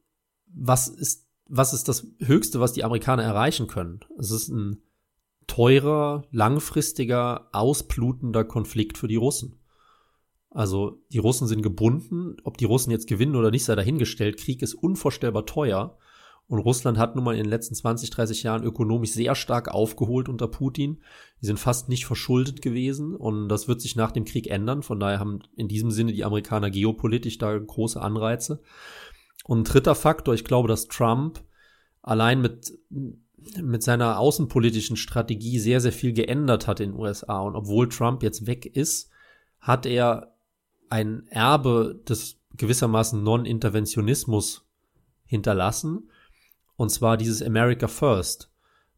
[0.46, 4.00] was ist, was ist das Höchste, was die Amerikaner erreichen können?
[4.18, 4.82] Es ist ein
[5.46, 9.60] teurer, langfristiger, ausblutender Konflikt für die Russen.
[10.54, 14.38] Also die Russen sind gebunden, ob die Russen jetzt gewinnen oder nicht, sei dahingestellt.
[14.38, 15.98] Krieg ist unvorstellbar teuer.
[16.46, 20.28] Und Russland hat nun mal in den letzten 20, 30 Jahren ökonomisch sehr stark aufgeholt
[20.28, 21.02] unter Putin.
[21.42, 24.82] Die sind fast nicht verschuldet gewesen und das wird sich nach dem Krieg ändern.
[24.82, 28.60] Von daher haben in diesem Sinne die Amerikaner geopolitisch da große Anreize.
[29.44, 31.42] Und ein dritter Faktor, ich glaube, dass Trump
[32.00, 32.78] allein mit,
[33.60, 37.40] mit seiner außenpolitischen Strategie sehr, sehr viel geändert hat in den USA.
[37.40, 39.10] Und obwohl Trump jetzt weg ist,
[39.58, 40.33] hat er
[40.94, 44.64] ein Erbe des gewissermaßen Non-Interventionismus
[45.24, 46.08] hinterlassen
[46.76, 48.52] und zwar dieses America First.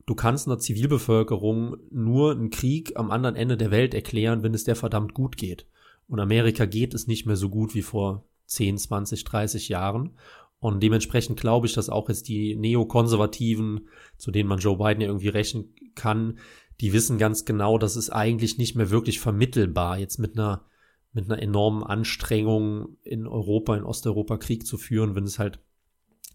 [0.04, 4.64] Du kannst einer Zivilbevölkerung nur einen Krieg am anderen Ende der Welt erklären, wenn es
[4.64, 5.66] der verdammt gut geht.
[6.06, 10.18] Und Amerika geht es nicht mehr so gut wie vor 10, 20, 30 Jahren.
[10.60, 15.08] Und dementsprechend glaube ich, dass auch jetzt die Neokonservativen, zu denen man Joe Biden ja
[15.08, 16.40] irgendwie rechnen kann,
[16.82, 20.66] die wissen ganz genau, dass es eigentlich nicht mehr wirklich vermittelbar, jetzt mit einer,
[21.16, 25.58] mit einer enormen Anstrengung in Europa, in Osteuropa Krieg zu führen, wenn es halt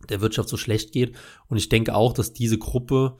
[0.10, 1.16] der Wirtschaft so schlecht geht.
[1.48, 3.18] Und ich denke auch, dass diese Gruppe,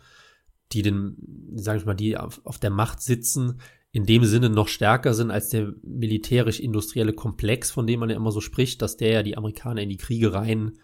[0.72, 4.70] die den, sage ich mal, die auf, auf der Macht sitzen, in dem Sinne noch
[4.70, 9.12] stärker sind als der militärisch-industrielle Komplex, von dem man ja immer so spricht, dass der
[9.12, 10.80] ja die Amerikaner in die Kriege rein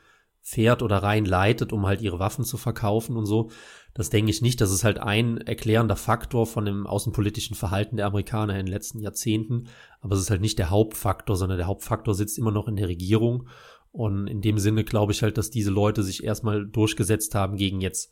[0.48, 3.50] fährt oder rein leitet, um halt ihre Waffen zu verkaufen und so.
[3.94, 4.62] Das denke ich nicht.
[4.62, 9.02] Das ist halt ein erklärender Faktor von dem außenpolitischen Verhalten der Amerikaner in den letzten
[9.02, 9.68] Jahrzehnten.
[10.00, 12.88] Aber es ist halt nicht der Hauptfaktor, sondern der Hauptfaktor sitzt immer noch in der
[12.88, 13.50] Regierung.
[13.92, 17.82] Und in dem Sinne glaube ich halt, dass diese Leute sich erstmal durchgesetzt haben gegen
[17.82, 18.10] jetzt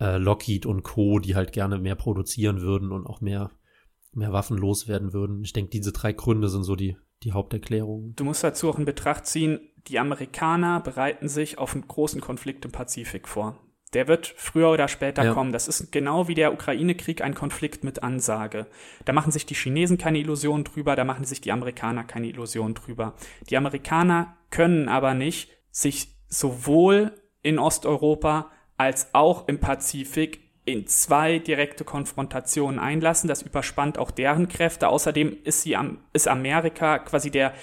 [0.00, 3.50] äh, Lockheed und Co., die halt gerne mehr produzieren würden und auch mehr,
[4.14, 5.44] mehr Waffen loswerden würden.
[5.44, 8.14] Ich denke, diese drei Gründe sind so die, die Haupterklärungen.
[8.16, 12.64] Du musst dazu auch in Betracht ziehen, die Amerikaner bereiten sich auf einen großen Konflikt
[12.64, 13.58] im Pazifik vor.
[13.92, 15.32] Der wird früher oder später ja.
[15.32, 15.52] kommen.
[15.52, 18.66] Das ist genau wie der Ukraine-Krieg ein Konflikt mit Ansage.
[19.04, 22.74] Da machen sich die Chinesen keine Illusionen drüber, da machen sich die Amerikaner keine Illusionen
[22.74, 23.14] drüber.
[23.48, 31.38] Die Amerikaner können aber nicht sich sowohl in Osteuropa als auch im Pazifik in zwei
[31.38, 33.28] direkte Konfrontationen einlassen.
[33.28, 34.88] Das überspannt auch deren Kräfte.
[34.88, 35.76] Außerdem ist, sie,
[36.12, 37.54] ist Amerika quasi der,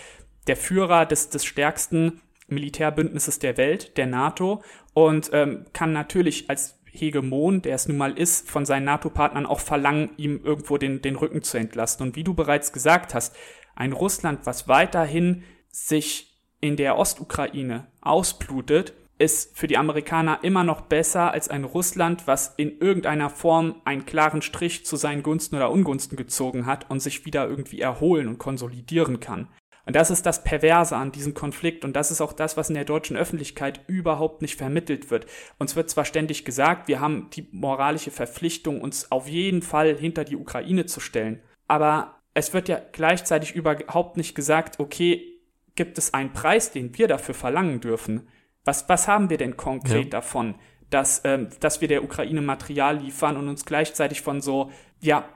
[0.48, 6.80] der Führer des, des stärksten Militärbündnisses der Welt, der NATO, und ähm, kann natürlich als
[6.86, 11.16] Hegemon, der es nun mal ist, von seinen NATO-Partnern auch verlangen, ihm irgendwo den, den
[11.16, 12.08] Rücken zu entlasten.
[12.08, 13.36] Und wie du bereits gesagt hast,
[13.76, 20.82] ein Russland, was weiterhin sich in der Ostukraine ausblutet, ist für die Amerikaner immer noch
[20.82, 25.72] besser als ein Russland, was in irgendeiner Form einen klaren Strich zu seinen Gunsten oder
[25.72, 29.48] Ungunsten gezogen hat und sich wieder irgendwie erholen und konsolidieren kann.
[29.86, 32.76] Und das ist das Perverse an diesem Konflikt und das ist auch das, was in
[32.76, 35.26] der deutschen Öffentlichkeit überhaupt nicht vermittelt wird.
[35.60, 40.24] Uns wird zwar ständig gesagt, wir haben die moralische Verpflichtung, uns auf jeden Fall hinter
[40.24, 45.34] die Ukraine zu stellen, aber es wird ja gleichzeitig überhaupt nicht gesagt, okay,
[45.76, 48.28] gibt es einen Preis, den wir dafür verlangen dürfen?
[48.64, 50.10] Was, was haben wir denn konkret ja.
[50.10, 50.56] davon,
[50.90, 55.28] dass, ähm, dass wir der Ukraine Material liefern und uns gleichzeitig von so, ja,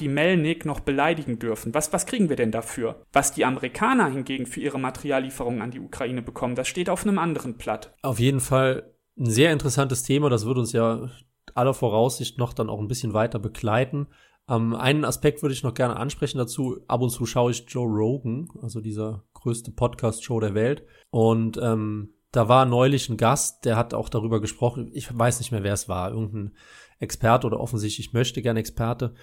[0.00, 1.74] wie Melnik noch beleidigen dürfen.
[1.74, 3.02] Was, was kriegen wir denn dafür?
[3.12, 7.18] Was die Amerikaner hingegen für ihre Materiallieferungen an die Ukraine bekommen, das steht auf einem
[7.18, 7.94] anderen Blatt.
[8.02, 10.30] Auf jeden Fall ein sehr interessantes Thema.
[10.30, 11.10] Das wird uns ja
[11.54, 14.08] aller Voraussicht noch dann auch ein bisschen weiter begleiten.
[14.48, 16.80] Ähm, einen Aspekt würde ich noch gerne ansprechen dazu.
[16.88, 20.84] Ab und zu schaue ich Joe Rogan, also dieser größte Podcast-Show der Welt.
[21.10, 24.90] Und ähm, da war neulich ein Gast, der hat auch darüber gesprochen.
[24.92, 26.10] Ich weiß nicht mehr, wer es war.
[26.10, 26.54] Irgendein
[26.98, 29.14] Experte oder offensichtlich möchte gern Experte.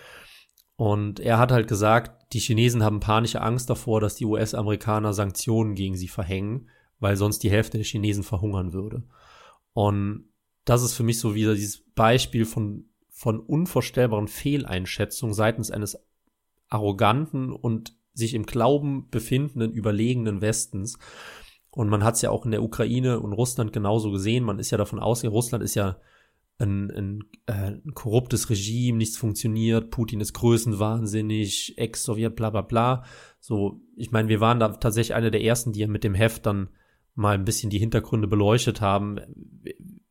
[0.77, 5.73] Und er hat halt gesagt, die Chinesen haben panische Angst davor, dass die US-Amerikaner Sanktionen
[5.73, 9.03] gegen sie verhängen, weil sonst die Hälfte der Chinesen verhungern würde.
[9.73, 10.29] Und
[10.65, 15.99] das ist für mich so wieder dieses Beispiel von, von unvorstellbaren Fehleinschätzungen seitens eines
[16.69, 20.99] arroganten und sich im Glauben befindenden, überlegenen Westens.
[21.71, 24.43] Und man hat es ja auch in der Ukraine und Russland genauso gesehen.
[24.43, 25.97] Man ist ja davon ausgegangen, Russland ist ja
[26.59, 33.03] ein, ein, äh, ein korruptes Regime, nichts funktioniert, Putin ist größenwahnsinnig, Ex-Sowjet, bla bla bla.
[33.39, 36.45] So, ich meine, wir waren da tatsächlich eine der ersten, die ja mit dem Heft
[36.45, 36.69] dann
[37.13, 39.19] mal ein bisschen die Hintergründe beleuchtet haben,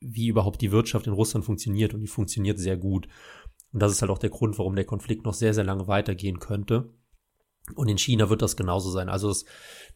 [0.01, 3.09] wie überhaupt die Wirtschaft in Russland funktioniert und die funktioniert sehr gut.
[3.73, 6.39] Und das ist halt auch der Grund, warum der Konflikt noch sehr, sehr lange weitergehen
[6.39, 6.93] könnte.
[7.75, 9.09] Und in China wird das genauso sein.
[9.09, 9.45] Also es,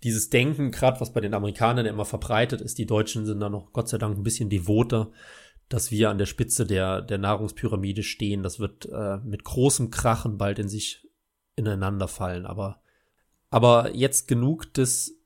[0.02, 3.72] dieses Denken, gerade was bei den Amerikanern immer verbreitet ist, die Deutschen sind da noch
[3.72, 5.12] Gott sei Dank ein bisschen devoter
[5.70, 8.42] dass wir an der Spitze der, der Nahrungspyramide stehen.
[8.42, 11.08] Das wird äh, mit großem Krachen bald in sich
[11.54, 12.44] ineinander fallen.
[12.44, 12.82] Aber,
[13.50, 15.16] aber jetzt genug des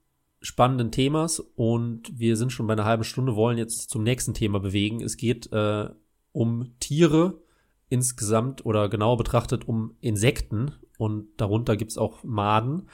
[0.43, 4.61] spannenden Themas und wir sind schon bei einer halben Stunde, wollen jetzt zum nächsten Thema
[4.61, 5.03] bewegen.
[5.03, 5.89] Es geht äh,
[6.33, 7.41] um Tiere
[7.89, 12.91] insgesamt oder genauer betrachtet um Insekten und darunter gibt's auch Maden.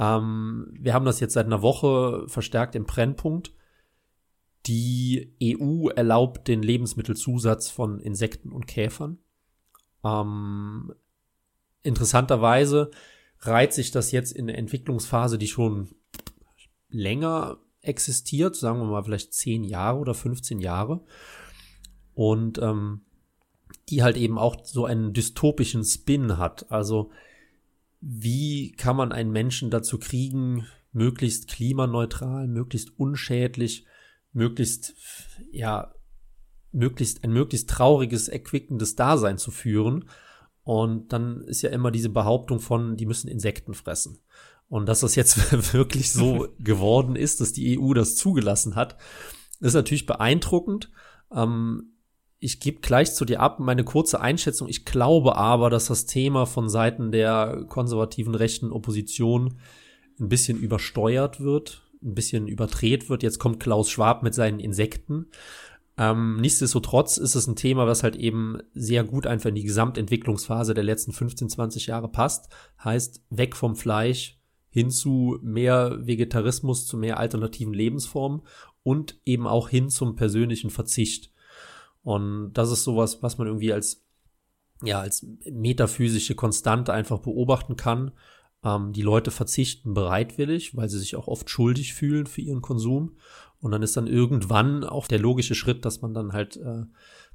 [0.00, 3.52] Ähm, wir haben das jetzt seit einer Woche verstärkt im Brennpunkt.
[4.66, 9.18] Die EU erlaubt den Lebensmittelzusatz von Insekten und Käfern.
[10.04, 10.92] Ähm,
[11.82, 12.90] interessanterweise
[13.40, 15.88] reiht sich das jetzt in eine Entwicklungsphase, die schon
[16.90, 21.00] länger existiert, sagen wir mal vielleicht zehn Jahre oder 15 Jahre.
[22.12, 23.02] Und ähm,
[23.88, 26.70] die halt eben auch so einen dystopischen Spin hat.
[26.70, 27.10] Also
[28.00, 33.86] wie kann man einen Menschen dazu kriegen, möglichst klimaneutral, möglichst unschädlich
[34.32, 34.94] möglichst,
[35.50, 35.92] ja,
[36.72, 40.08] möglichst, ein möglichst trauriges, erquickendes Dasein zu führen.
[40.62, 44.18] Und dann ist ja immer diese Behauptung von, die müssen Insekten fressen.
[44.68, 48.96] Und dass das jetzt wirklich so geworden ist, dass die EU das zugelassen hat,
[49.60, 50.90] ist natürlich beeindruckend.
[51.34, 51.94] Ähm,
[52.38, 54.68] ich gebe gleich zu dir ab meine kurze Einschätzung.
[54.68, 59.60] Ich glaube aber, dass das Thema von Seiten der konservativen rechten Opposition
[60.18, 63.22] ein bisschen übersteuert wird ein bisschen überdreht wird.
[63.22, 65.26] Jetzt kommt Klaus Schwab mit seinen Insekten.
[65.96, 70.72] Ähm, nichtsdestotrotz ist es ein Thema, was halt eben sehr gut einfach in die Gesamtentwicklungsphase
[70.72, 72.48] der letzten 15, 20 Jahre passt.
[72.82, 74.38] Heißt, weg vom Fleisch
[74.70, 78.42] hin zu mehr Vegetarismus, zu mehr alternativen Lebensformen
[78.82, 81.32] und eben auch hin zum persönlichen Verzicht.
[82.02, 84.06] Und das ist sowas, was man irgendwie als,
[84.82, 88.12] ja, als metaphysische Konstante einfach beobachten kann
[88.64, 93.16] ähm, die Leute verzichten bereitwillig, weil sie sich auch oft schuldig fühlen für ihren Konsum.
[93.60, 96.84] Und dann ist dann irgendwann auch der logische Schritt, dass man dann halt äh,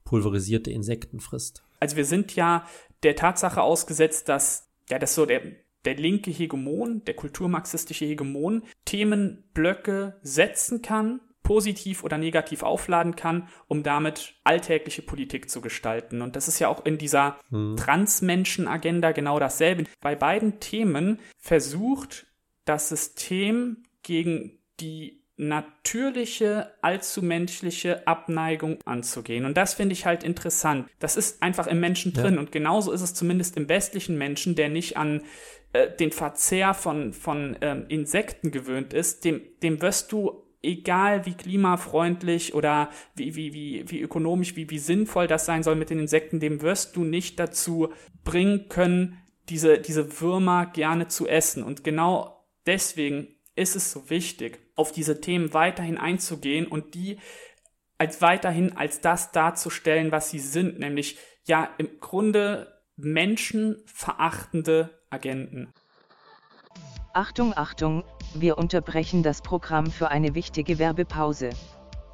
[0.04, 1.64] pulverisierte Insekten frisst.
[1.80, 2.66] Also wir sind ja
[3.04, 5.42] der Tatsache ausgesetzt, dass ja das so der
[5.86, 13.84] der linke Hegemon, der kulturmarxistische Hegemon Themenblöcke setzen kann positiv oder negativ aufladen kann, um
[13.84, 16.22] damit alltägliche Politik zu gestalten.
[16.22, 17.78] Und das ist ja auch in dieser hm.
[17.78, 19.86] Transmenschen-Agenda genau dasselbe.
[20.02, 22.26] Bei beiden Themen versucht
[22.66, 29.46] das System gegen die natürliche, allzu menschliche Abneigung anzugehen.
[29.46, 30.90] Und das finde ich halt interessant.
[31.00, 32.36] Das ist einfach im Menschen drin.
[32.36, 32.40] Ja.
[32.40, 35.22] Und genauso ist es zumindest im westlichen Menschen, der nicht an
[35.74, 41.34] äh, den Verzehr von, von ähm, Insekten gewöhnt ist, dem, dem wirst du egal wie
[41.34, 46.00] klimafreundlich oder wie, wie, wie, wie ökonomisch, wie, wie sinnvoll das sein soll mit den
[46.00, 47.90] Insekten, dem wirst du nicht dazu
[48.24, 49.18] bringen können,
[49.50, 51.64] diese, diese Würmer gerne zu essen.
[51.64, 57.20] Und genau deswegen ist es so wichtig, auf diese Themen weiterhin einzugehen und die
[57.98, 65.72] als weiterhin als das darzustellen, was sie sind, nämlich ja im Grunde menschenverachtende Agenten.
[67.18, 71.52] Achtung, Achtung, wir unterbrechen das Programm für eine wichtige Werbepause.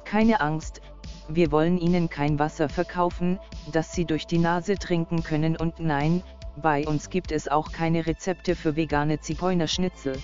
[0.04, 0.80] Keine Angst,
[1.28, 3.40] wir wollen Ihnen kein Wasser verkaufen,
[3.72, 6.22] das Sie durch die Nase trinken können und nein,
[6.54, 10.16] bei uns gibt es auch keine Rezepte für vegane Zigeunerschnitzel.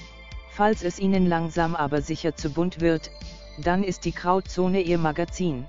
[0.52, 3.10] Falls es Ihnen langsam aber sicher zu bunt wird,
[3.60, 5.66] dann ist die Krautzone Ihr Magazin.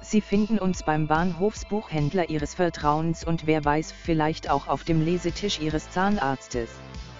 [0.00, 5.60] Sie finden uns beim Bahnhofsbuchhändler Ihres Vertrauens und wer weiß vielleicht auch auf dem Lesetisch
[5.60, 6.70] Ihres Zahnarztes.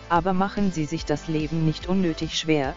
[0.09, 2.75] Aber machen Sie sich das Leben nicht unnötig schwer,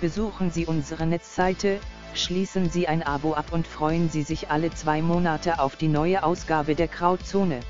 [0.00, 1.80] besuchen Sie unsere Netzseite,
[2.14, 6.22] schließen Sie ein Abo ab und freuen Sie sich alle zwei Monate auf die neue
[6.22, 7.60] Ausgabe der Krautzone.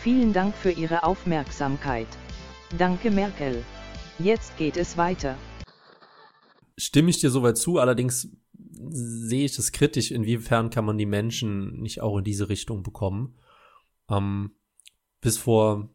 [0.00, 2.08] Vielen Dank für Ihre Aufmerksamkeit.
[2.78, 3.62] Danke Merkel.
[4.18, 5.36] Jetzt geht es weiter.
[6.78, 8.28] Stimme ich dir soweit zu, allerdings
[8.88, 13.38] sehe ich es kritisch, inwiefern kann man die Menschen nicht auch in diese Richtung bekommen.
[14.08, 14.52] Ähm,
[15.20, 15.90] bis vor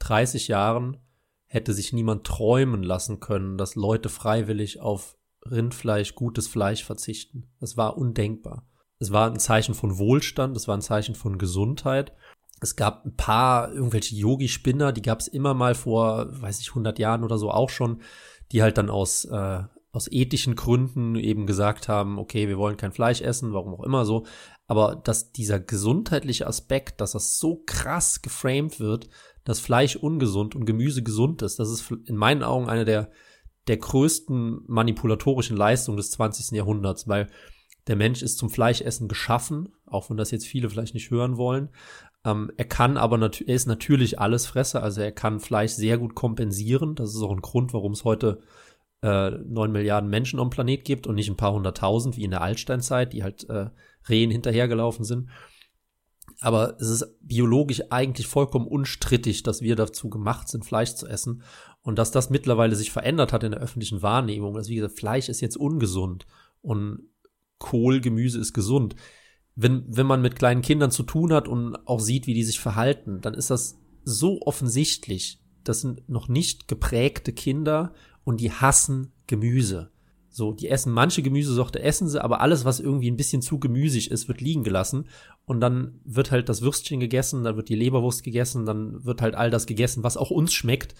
[0.00, 0.98] 30 Jahren
[1.46, 5.16] hätte sich niemand träumen lassen können, dass Leute freiwillig auf
[5.50, 7.48] Rindfleisch, gutes Fleisch verzichten.
[7.60, 8.66] Das war undenkbar.
[8.98, 12.12] Es war ein Zeichen von Wohlstand, es war ein Zeichen von Gesundheit.
[12.60, 16.98] Es gab ein paar irgendwelche Yogi-Spinner, die gab es immer mal vor, weiß ich, 100
[16.98, 18.00] Jahren oder so auch schon,
[18.50, 22.92] die halt dann aus, äh, aus ethischen Gründen eben gesagt haben, okay, wir wollen kein
[22.92, 24.24] Fleisch essen, warum auch immer so.
[24.66, 29.08] Aber dass dieser gesundheitliche Aspekt, dass das so krass geframed wird,
[29.46, 33.10] dass Fleisch ungesund und Gemüse gesund ist, das ist in meinen Augen eine der,
[33.68, 36.56] der größten manipulatorischen Leistungen des 20.
[36.56, 37.28] Jahrhunderts, weil
[37.86, 41.68] der Mensch ist zum Fleischessen geschaffen, auch wenn das jetzt viele vielleicht nicht hören wollen.
[42.24, 46.16] Ähm, er kann aber natürlich, er ist natürlich Allesfresser, also er kann Fleisch sehr gut
[46.16, 46.96] kompensieren.
[46.96, 48.40] Das ist auch ein Grund, warum es heute
[49.02, 52.42] äh, 9 Milliarden Menschen am Planet gibt und nicht ein paar hunderttausend wie in der
[52.42, 53.70] Altsteinzeit, die halt äh,
[54.08, 55.28] Rehen hinterhergelaufen sind.
[56.40, 61.42] Aber es ist biologisch eigentlich vollkommen unstrittig, dass wir dazu gemacht sind, Fleisch zu essen.
[61.82, 64.56] Und dass das mittlerweile sich verändert hat in der öffentlichen Wahrnehmung.
[64.56, 66.26] Also wie gesagt, Fleisch ist jetzt ungesund
[66.60, 67.08] und
[67.58, 68.96] Kohl, Gemüse ist gesund.
[69.54, 72.60] Wenn, wenn man mit kleinen Kindern zu tun hat und auch sieht, wie die sich
[72.60, 75.40] verhalten, dann ist das so offensichtlich.
[75.64, 77.94] Das sind noch nicht geprägte Kinder
[78.24, 79.90] und die hassen Gemüse.
[80.36, 84.10] So, die essen manche Gemüsesorte essen sie, aber alles, was irgendwie ein bisschen zu gemüsig
[84.10, 85.08] ist, wird liegen gelassen.
[85.46, 89.34] Und dann wird halt das Würstchen gegessen, dann wird die Leberwurst gegessen, dann wird halt
[89.34, 90.94] all das gegessen, was auch uns schmeckt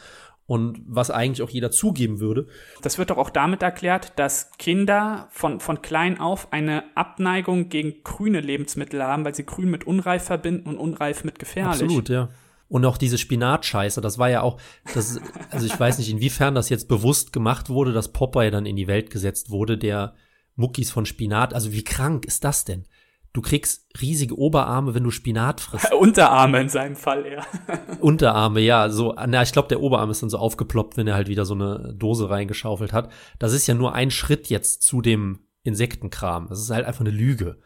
[0.47, 2.47] und was eigentlich auch jeder zugeben würde.
[2.81, 8.03] Das wird doch auch damit erklärt, dass Kinder von, von klein auf eine Abneigung gegen
[8.05, 11.83] grüne Lebensmittel haben, weil sie grün mit unreif verbinden und unreif mit gefährlich.
[11.83, 12.31] Absolut, ja.
[12.69, 14.61] Und auch diese Spinatscheiße, das war ja auch,
[14.93, 18.77] das, also ich weiß nicht, inwiefern das jetzt bewusst gemacht wurde, dass Popeye dann in
[18.77, 20.15] die Welt gesetzt wurde, der
[20.57, 21.55] Muckis von Spinat.
[21.55, 22.87] Also wie krank ist das denn?
[23.33, 25.93] Du kriegst riesige Oberarme, wenn du Spinat frisst.
[26.01, 27.47] Unterarme in seinem Fall, ja.
[28.01, 28.89] Unterarme, ja.
[28.89, 31.53] So, na, ich glaube, der Oberarm ist dann so aufgeploppt, wenn er halt wieder so
[31.53, 33.13] eine Dose reingeschaufelt hat.
[33.39, 36.49] Das ist ja nur ein Schritt jetzt zu dem Insektenkram.
[36.49, 37.59] Das ist halt einfach eine Lüge.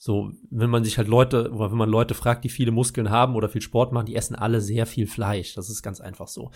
[0.00, 3.34] So, wenn man sich halt Leute, oder wenn man Leute fragt, die viele Muskeln haben
[3.34, 5.54] oder viel Sport machen, die essen alle sehr viel Fleisch.
[5.54, 6.52] Das ist ganz einfach so.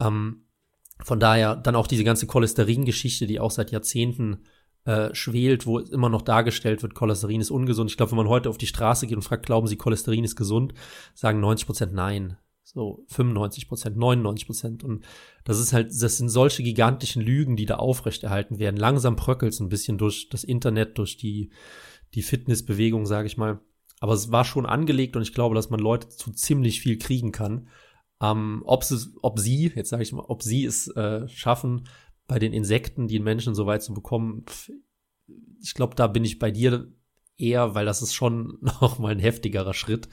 [0.00, 0.46] Ähm,
[1.02, 4.44] von daher dann auch diese ganze Cholesterin-Geschichte, die auch seit Jahrzehnten
[4.86, 7.90] äh, schwelt, wo immer noch dargestellt wird, Cholesterin ist ungesund.
[7.90, 10.36] Ich glaube, wenn man heute auf die Straße geht und fragt, glauben Sie, Cholesterin ist
[10.36, 10.72] gesund,
[11.14, 12.38] sagen 90 Prozent nein.
[12.62, 14.84] So 95 Prozent, 99 Prozent.
[14.84, 15.04] Und
[15.44, 18.78] das ist halt, das sind solche gigantischen Lügen, die da aufrechterhalten werden.
[18.78, 21.50] Langsam bröckelt es ein bisschen durch das Internet, durch die
[22.14, 23.60] die Fitnessbewegung, sage ich mal.
[24.00, 27.32] Aber es war schon angelegt und ich glaube, dass man Leute zu ziemlich viel kriegen
[27.32, 27.68] kann.
[28.20, 31.88] Ähm, ob, sie, ob sie, jetzt sage ich mal, ob sie es äh, schaffen,
[32.26, 34.70] bei den Insekten die Menschen so weit zu bekommen, pf,
[35.60, 36.92] ich glaube, da bin ich bei dir
[37.36, 40.08] eher, weil das ist schon noch mal ein heftigerer Schritt.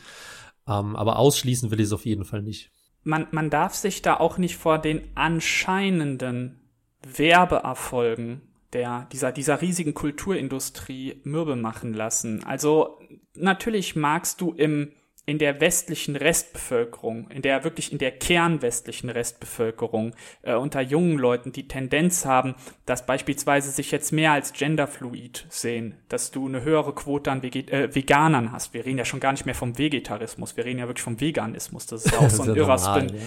[0.67, 2.71] Ähm, aber ausschließen will ich es auf jeden Fall nicht.
[3.03, 6.61] Man, man darf sich da auch nicht vor den anscheinenden
[7.01, 8.41] Werbeerfolgen
[8.73, 12.43] der, dieser, dieser riesigen Kulturindustrie mürbe machen lassen.
[12.43, 12.99] Also
[13.36, 14.91] natürlich magst du im,
[15.25, 21.51] in der westlichen Restbevölkerung, in der wirklich in der kernwestlichen Restbevölkerung äh, unter jungen Leuten
[21.51, 22.55] die Tendenz haben,
[22.86, 27.71] dass beispielsweise sich jetzt mehr als genderfluid sehen, dass du eine höhere Quote an Veget
[27.71, 28.73] äh, Veganern hast.
[28.73, 31.86] Wir reden ja schon gar nicht mehr vom Vegetarismus, wir reden ja wirklich vom Veganismus.
[31.86, 33.15] Das ist ja auch so ein irrer Spin.
[33.15, 33.21] Ja.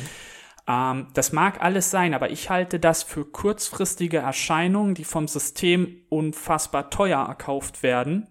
[0.67, 6.03] Ähm, das mag alles sein, aber ich halte das für kurzfristige Erscheinungen, die vom System
[6.09, 8.29] unfassbar teuer erkauft werden.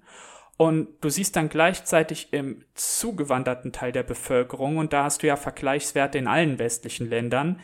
[0.58, 5.36] Und du siehst dann gleichzeitig im zugewanderten Teil der Bevölkerung, und da hast du ja
[5.36, 7.60] Vergleichswerte in allen westlichen Ländern,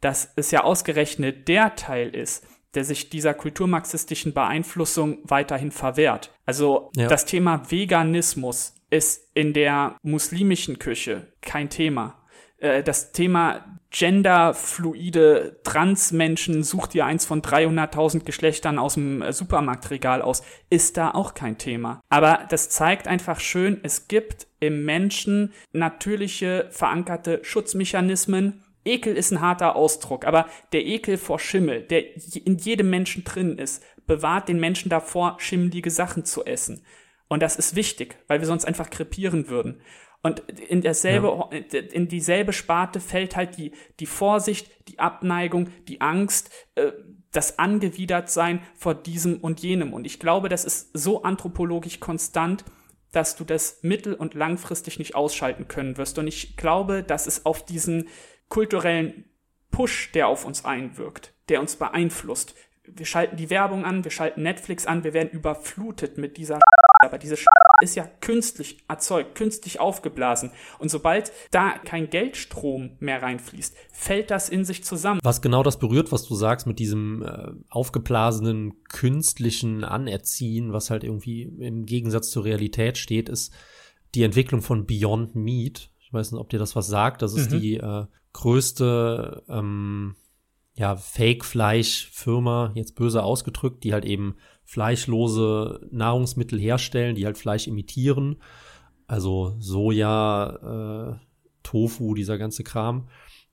[0.00, 6.32] dass es ja ausgerechnet der Teil ist, der sich dieser kulturmarxistischen Beeinflussung weiterhin verwehrt.
[6.46, 7.08] Also ja.
[7.08, 12.19] das Thema Veganismus ist in der muslimischen Küche kein Thema.
[12.60, 20.22] Äh, das Thema genderfluide Transmenschen, sucht ihr eins von 300.000 Geschlechtern aus dem äh, Supermarktregal
[20.22, 22.00] aus, ist da auch kein Thema.
[22.08, 29.42] Aber das zeigt einfach schön, es gibt im Menschen natürliche verankerte Schutzmechanismen, Ekel ist ein
[29.42, 34.58] harter Ausdruck, aber der Ekel vor Schimmel, der in jedem Menschen drin ist, bewahrt den
[34.58, 36.82] Menschen davor, schimmelige Sachen zu essen.
[37.28, 39.82] Und das ist wichtig, weil wir sonst einfach krepieren würden.
[40.22, 41.78] Und in derselbe, ja.
[41.78, 46.92] in dieselbe Sparte fällt halt die, die Vorsicht, die Abneigung, die Angst, äh,
[47.32, 49.92] das Angewidertsein vor diesem und jenem.
[49.92, 52.64] Und ich glaube, das ist so anthropologisch konstant,
[53.12, 56.18] dass du das mittel- und langfristig nicht ausschalten können wirst.
[56.18, 58.08] Und ich glaube, dass es auf diesen
[58.48, 59.24] kulturellen
[59.70, 62.54] Push, der auf uns einwirkt, der uns beeinflusst.
[62.84, 66.58] Wir schalten die Werbung an, wir schalten Netflix an, wir werden überflutet mit dieser
[67.02, 67.36] aber diese
[67.82, 70.50] ist ja künstlich erzeugt, künstlich aufgeblasen.
[70.78, 75.20] Und sobald da kein Geldstrom mehr reinfließt, fällt das in sich zusammen.
[75.22, 81.04] Was genau das berührt, was du sagst mit diesem äh, aufgeblasenen künstlichen Anerziehen, was halt
[81.04, 83.52] irgendwie im Gegensatz zur Realität steht, ist
[84.14, 85.90] die Entwicklung von Beyond Meat.
[86.00, 87.22] Ich weiß nicht, ob dir das was sagt.
[87.22, 87.60] Das ist mhm.
[87.60, 90.16] die äh, größte ähm,
[90.74, 94.36] ja, Fake-Fleisch-Firma, jetzt böse ausgedrückt, die halt eben
[94.70, 98.36] fleischlose Nahrungsmittel herstellen, die halt Fleisch imitieren.
[99.08, 101.26] Also Soja, äh,
[101.64, 103.08] Tofu, dieser ganze Kram.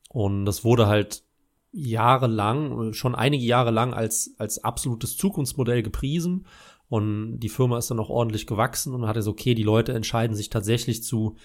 [0.10, 1.24] Und das wurde halt
[1.72, 6.46] jahrelang, schon einige Jahre lang als, als absolutes Zukunftsmodell gepriesen.
[6.88, 10.36] Und die Firma ist dann auch ordentlich gewachsen und hat es okay, die Leute entscheiden
[10.36, 11.36] sich tatsächlich zu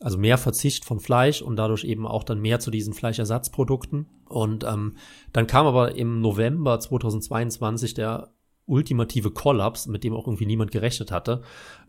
[0.00, 4.06] also mehr Verzicht von Fleisch und dadurch eben auch dann mehr zu diesen Fleischersatzprodukten.
[4.30, 4.96] Und ähm,
[5.34, 8.32] dann kam aber im November 2022 der
[8.70, 11.42] ultimative Kollaps, mit dem auch irgendwie niemand gerechnet hatte.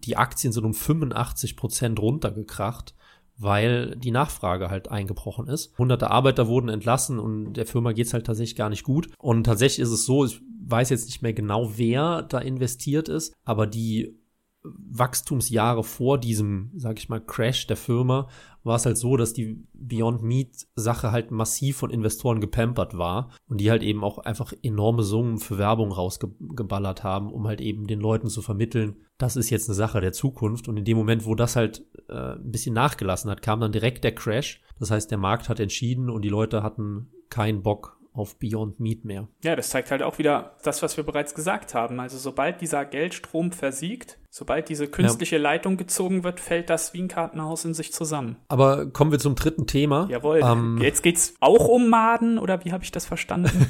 [0.03, 2.95] Die Aktien sind um 85 Prozent runtergekracht,
[3.37, 5.77] weil die Nachfrage halt eingebrochen ist.
[5.77, 9.09] Hunderte Arbeiter wurden entlassen und der Firma geht's halt tatsächlich gar nicht gut.
[9.17, 13.33] Und tatsächlich ist es so, ich weiß jetzt nicht mehr genau, wer da investiert ist,
[13.43, 14.20] aber die
[14.63, 18.27] Wachstumsjahre vor diesem, sag ich mal, Crash der Firma
[18.63, 23.31] war es halt so, dass die Beyond Meat Sache halt massiv von Investoren gepampert war
[23.47, 27.87] und die halt eben auch einfach enorme Summen für Werbung rausgeballert haben, um halt eben
[27.87, 31.25] den Leuten zu vermitteln, das ist jetzt eine Sache der Zukunft und in dem Moment,
[31.25, 34.61] wo das halt äh, ein bisschen nachgelassen hat, kam dann direkt der Crash.
[34.79, 39.05] Das heißt, der Markt hat entschieden und die Leute hatten keinen Bock auf Beyond Meat
[39.05, 39.27] mehr.
[39.43, 41.99] Ja, das zeigt halt auch wieder das, was wir bereits gesagt haben.
[41.99, 45.41] Also sobald dieser Geldstrom versiegt, sobald diese künstliche ja.
[45.41, 48.37] Leitung gezogen wird, fällt das wie ein Kartenhaus in sich zusammen.
[48.47, 50.07] Aber kommen wir zum dritten Thema.
[50.09, 50.39] Jawohl.
[50.41, 53.67] Ähm, Jetzt geht's auch um Maden oder wie habe ich das verstanden?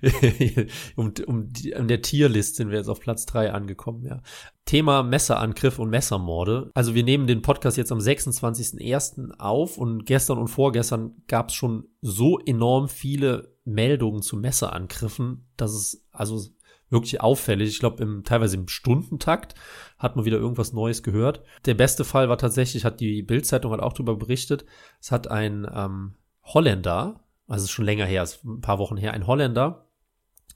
[0.96, 4.22] um, um, die, um der Tierlist sind wir jetzt auf Platz drei angekommen, ja.
[4.66, 6.70] Thema Messerangriff und Messermorde.
[6.74, 9.32] Also wir nehmen den Podcast jetzt am 26.01.
[9.38, 15.72] auf und gestern und vorgestern gab es schon so enorm viele Meldungen zu Messerangriffen, dass
[15.72, 16.40] es also
[16.90, 17.70] wirklich auffällig.
[17.70, 19.54] Ich glaube, im, teilweise im Stundentakt
[19.98, 21.42] hat man wieder irgendwas Neues gehört.
[21.66, 24.64] Der beste Fall war tatsächlich, hat die Bildzeitung halt auch darüber berichtet,
[25.00, 26.14] es hat ein ähm,
[26.44, 29.86] Holländer, also schon länger her, ist ein paar Wochen her, ein Holländer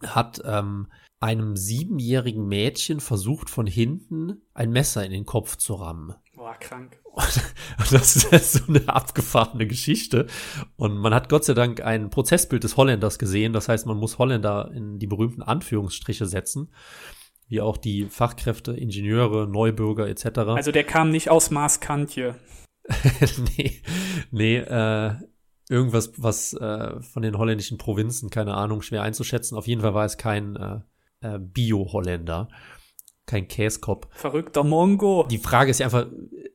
[0.06, 0.88] hat ähm,
[1.20, 6.14] einem siebenjährigen Mädchen versucht, von hinten ein Messer in den Kopf zu rammen.
[6.34, 7.01] Boah, krank.
[7.12, 7.42] Und
[7.92, 10.26] das ist so eine abgefahrene Geschichte.
[10.76, 13.52] Und man hat Gott sei Dank ein Prozessbild des Holländers gesehen.
[13.52, 16.72] Das heißt, man muss Holländer in die berühmten Anführungsstriche setzen.
[17.48, 20.38] Wie auch die Fachkräfte, Ingenieure, Neubürger etc.
[20.56, 22.36] Also der kam nicht aus Maaskantje.
[23.56, 23.82] nee,
[24.30, 25.14] nee, äh,
[25.68, 29.56] irgendwas, was äh, von den holländischen Provinzen, keine Ahnung, schwer einzuschätzen.
[29.56, 30.80] Auf jeden Fall war es kein äh,
[31.20, 32.48] äh, Bio-Holländer
[33.26, 34.08] kein Käskopf.
[34.12, 35.26] Verrückter Mongo.
[35.30, 36.06] Die Frage ist ja einfach,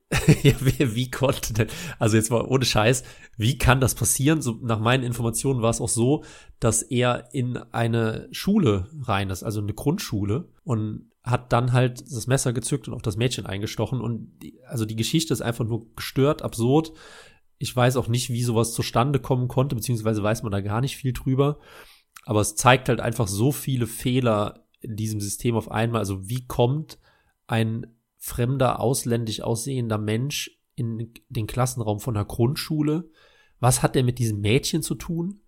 [0.43, 1.68] ja, wie, wie konnte denn,
[1.99, 3.03] also jetzt mal ohne Scheiß,
[3.38, 4.41] wie kann das passieren?
[4.41, 6.24] So, nach meinen Informationen war es auch so,
[6.59, 12.28] dass er in eine Schule rein ist, also eine Grundschule und hat dann halt das
[12.28, 15.93] Messer gezückt und auf das Mädchen eingestochen und die, also die Geschichte ist einfach nur
[15.95, 16.93] gestört, absurd.
[17.57, 20.95] Ich weiß auch nicht, wie sowas zustande kommen konnte, beziehungsweise weiß man da gar nicht
[20.95, 21.59] viel drüber.
[22.24, 25.99] Aber es zeigt halt einfach so viele Fehler in diesem System auf einmal.
[25.99, 26.99] Also wie kommt
[27.47, 33.09] ein fremder, ausländisch aussehender Mensch in den Klassenraum von der Grundschule?
[33.59, 35.41] Was hat der mit diesem Mädchen zu tun?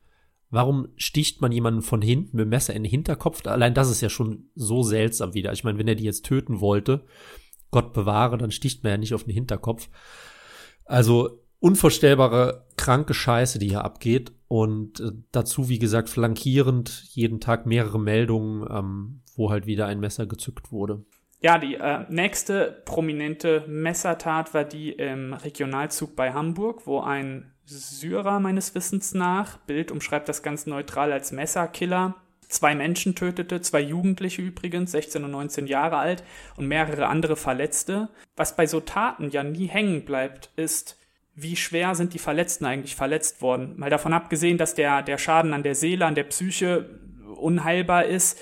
[0.50, 3.46] Warum sticht man jemanden von hinten mit dem Messer in den Hinterkopf?
[3.46, 5.54] Allein das ist ja schon so seltsam wieder.
[5.54, 7.06] Ich meine, wenn er die jetzt töten wollte,
[7.70, 9.90] Gott bewahre, dann sticht man ja nicht auf den Hinterkopf.
[10.86, 14.32] Also unvorstellbare, kranke Scheiße, die hier abgeht.
[14.47, 19.99] Und äh, dazu, wie gesagt, flankierend jeden Tag mehrere Meldungen, ähm, wo halt wieder ein
[19.99, 21.05] Messer gezückt wurde.
[21.41, 28.39] Ja, die äh, nächste prominente Messertat war die im Regionalzug bei Hamburg, wo ein Syrer
[28.39, 32.16] meines Wissens nach, Bild umschreibt das ganz neutral als Messerkiller,
[32.49, 36.24] zwei Menschen tötete, zwei Jugendliche übrigens, 16 und 19 Jahre alt
[36.57, 38.10] und mehrere andere Verletzte.
[38.36, 40.99] Was bei so Taten ja nie hängen bleibt, ist,
[41.42, 43.74] wie schwer sind die Verletzten eigentlich verletzt worden.
[43.78, 47.00] Mal davon abgesehen, dass der, der Schaden an der Seele, an der Psyche
[47.36, 48.40] unheilbar ist,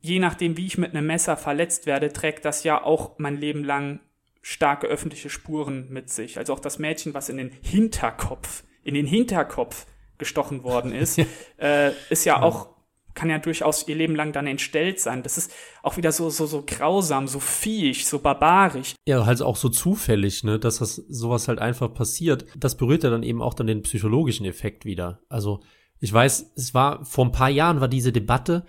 [0.00, 3.64] je nachdem, wie ich mit einem Messer verletzt werde, trägt das ja auch mein Leben
[3.64, 4.00] lang
[4.42, 6.38] starke öffentliche Spuren mit sich.
[6.38, 9.86] Also auch das Mädchen, was in den Hinterkopf, in den Hinterkopf
[10.16, 11.18] gestochen worden ist,
[11.58, 12.69] äh, ist ja, ja auch
[13.14, 15.22] kann ja durchaus ihr Leben lang dann entstellt sein.
[15.22, 15.52] Das ist
[15.82, 18.94] auch wieder so, so, so grausam, so viech, so barbarisch.
[19.06, 22.46] Ja, halt auch so zufällig, ne, dass das sowas halt einfach passiert.
[22.56, 25.20] Das berührt ja dann eben auch dann den psychologischen Effekt wieder.
[25.28, 25.60] Also,
[25.98, 28.64] ich weiß, es war, vor ein paar Jahren war diese Debatte,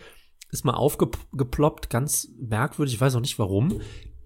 [0.49, 3.79] ist mal aufgeploppt, ganz merkwürdig, ich weiß auch nicht warum.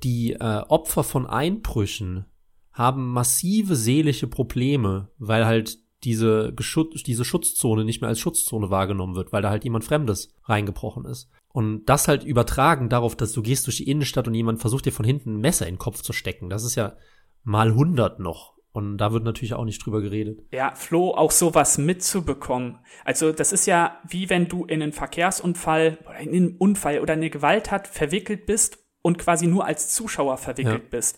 [0.04, 2.26] die äh, Opfer von Einbrüchen
[2.72, 9.34] haben massive seelische Probleme, weil halt diese, diese Schutzzone nicht mehr als Schutzzone wahrgenommen wird,
[9.34, 11.30] weil da halt jemand Fremdes reingebrochen ist.
[11.50, 14.92] Und das halt übertragen darauf, dass du gehst durch die Innenstadt und jemand versucht dir
[14.92, 16.50] von hinten ein Messer in den Kopf zu stecken.
[16.50, 16.96] Das ist ja
[17.44, 18.56] mal hundert noch.
[18.72, 20.42] Und da wird natürlich auch nicht drüber geredet.
[20.52, 22.80] Ja, Flo, auch sowas mitzubekommen.
[23.06, 27.14] Also das ist ja wie wenn du in einen Verkehrsunfall oder in einen Unfall oder
[27.14, 30.90] eine Gewalttat verwickelt bist und quasi nur als Zuschauer verwickelt ja.
[30.90, 31.18] bist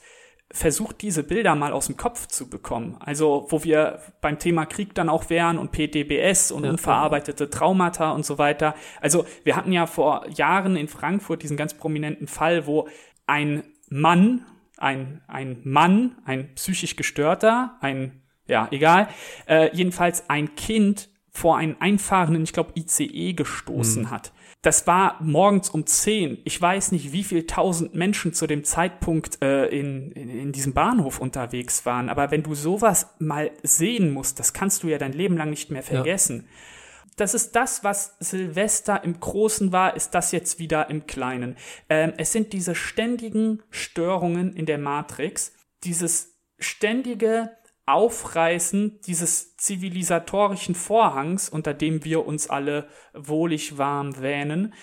[0.51, 2.95] versucht diese Bilder mal aus dem Kopf zu bekommen.
[2.99, 8.11] Also wo wir beim Thema Krieg dann auch wären und PTBS und ja, unverarbeitete Traumata
[8.11, 8.73] und so weiter.
[9.01, 12.87] Also wir hatten ja vor Jahren in Frankfurt diesen ganz prominenten Fall, wo
[13.25, 14.45] ein Mann,
[14.77, 19.09] ein, ein Mann, ein psychisch gestörter, ein, ja, egal,
[19.47, 24.11] äh, jedenfalls ein Kind vor einen einfahrenden, ich glaube, ICE gestoßen mhm.
[24.11, 24.31] hat.
[24.61, 26.39] Das war morgens um 10.
[26.43, 30.73] Ich weiß nicht, wie viel tausend Menschen zu dem Zeitpunkt äh, in, in, in diesem
[30.73, 32.09] Bahnhof unterwegs waren.
[32.09, 35.69] Aber wenn du sowas mal sehen musst, das kannst du ja dein Leben lang nicht
[35.69, 36.45] mehr vergessen.
[36.47, 36.53] Ja.
[37.17, 41.55] Das ist das, was Silvester im Großen war, ist das jetzt wieder im Kleinen.
[41.89, 45.53] Ähm, es sind diese ständigen Störungen in der Matrix,
[45.83, 47.51] dieses ständige
[47.87, 54.73] Aufreißen dieses zivilisatorischen Vorhangs, unter dem wir uns alle wohlig warm wähnen.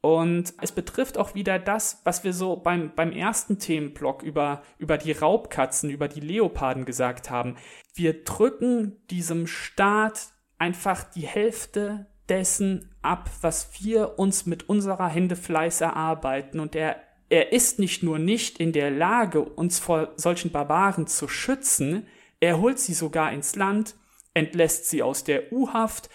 [0.00, 4.98] Und es betrifft auch wieder das, was wir so beim, beim ersten Themenblock über, über
[4.98, 7.56] die Raubkatzen, über die Leoparden gesagt haben.
[7.94, 15.36] Wir drücken diesem Staat einfach die Hälfte dessen ab, was wir uns mit unserer Hände
[15.36, 16.60] Fleiß erarbeiten.
[16.60, 16.96] Und er,
[17.28, 22.06] er ist nicht nur nicht in der Lage, uns vor solchen Barbaren zu schützen,
[22.44, 23.96] er holt sie sogar ins Land,
[24.34, 26.10] entlässt sie aus der U-Haft,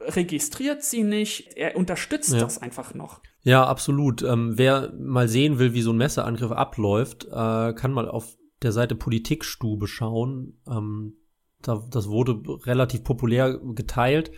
[0.00, 2.40] registriert sie nicht, er unterstützt ja.
[2.40, 3.20] das einfach noch.
[3.42, 4.22] Ja, absolut.
[4.22, 8.72] Ähm, wer mal sehen will, wie so ein Messerangriff abläuft, äh, kann mal auf der
[8.72, 10.58] Seite Politikstube schauen.
[10.66, 11.18] Ähm,
[11.60, 14.32] da, das wurde relativ populär geteilt.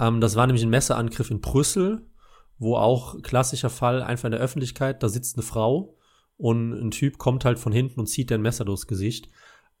[0.00, 2.06] Ähm, das war nämlich ein Messerangriff in Brüssel,
[2.58, 5.98] wo auch klassischer Fall einfach in der Öffentlichkeit, da sitzt eine Frau
[6.38, 9.28] und ein Typ kommt halt von hinten und zieht ein Messer durchs Gesicht.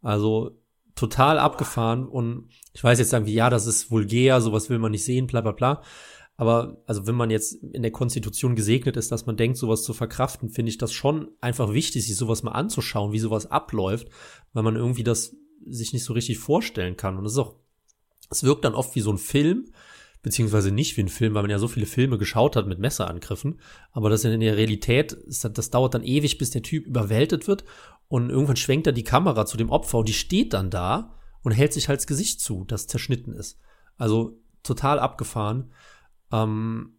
[0.02, 0.60] Also
[0.96, 4.90] total abgefahren und ich weiß jetzt sagen, wie ja, das ist vulgär, sowas will man
[4.90, 5.82] nicht sehen, bla bla bla.
[6.38, 9.94] Aber also wenn man jetzt in der Konstitution gesegnet ist, dass man denkt, sowas zu
[9.94, 14.08] verkraften, finde ich das schon einfach wichtig, sich sowas mal anzuschauen, wie sowas abläuft,
[14.52, 15.36] weil man irgendwie das
[15.66, 17.16] sich nicht so richtig vorstellen kann.
[17.16, 17.56] Und es ist auch,
[18.30, 19.70] es wirkt dann oft wie so ein Film,
[20.22, 23.60] beziehungsweise nicht wie ein Film, weil man ja so viele Filme geschaut hat mit Messerangriffen.
[23.92, 27.64] Aber das in der Realität, das dauert dann ewig, bis der Typ überwältigt wird
[28.08, 31.52] und irgendwann schwenkt er die Kamera zu dem Opfer und die steht dann da und
[31.52, 33.58] hält sich halt das Gesicht zu, das zerschnitten ist.
[33.96, 35.72] Also total abgefahren.
[36.32, 36.98] Ähm,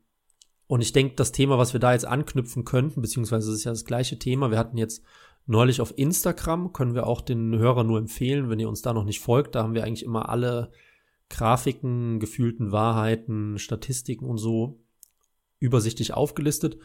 [0.68, 3.72] und ich denke, das Thema, was wir da jetzt anknüpfen könnten, beziehungsweise es ist ja
[3.72, 5.04] das gleiche Thema, wir hatten jetzt
[5.46, 9.06] neulich auf Instagram, können wir auch den Hörern nur empfehlen, wenn ihr uns da noch
[9.06, 10.72] nicht folgt, da haben wir eigentlich immer alle
[11.30, 14.82] Grafiken, gefühlten Wahrheiten, Statistiken und so
[15.60, 16.78] übersichtlich aufgelistet.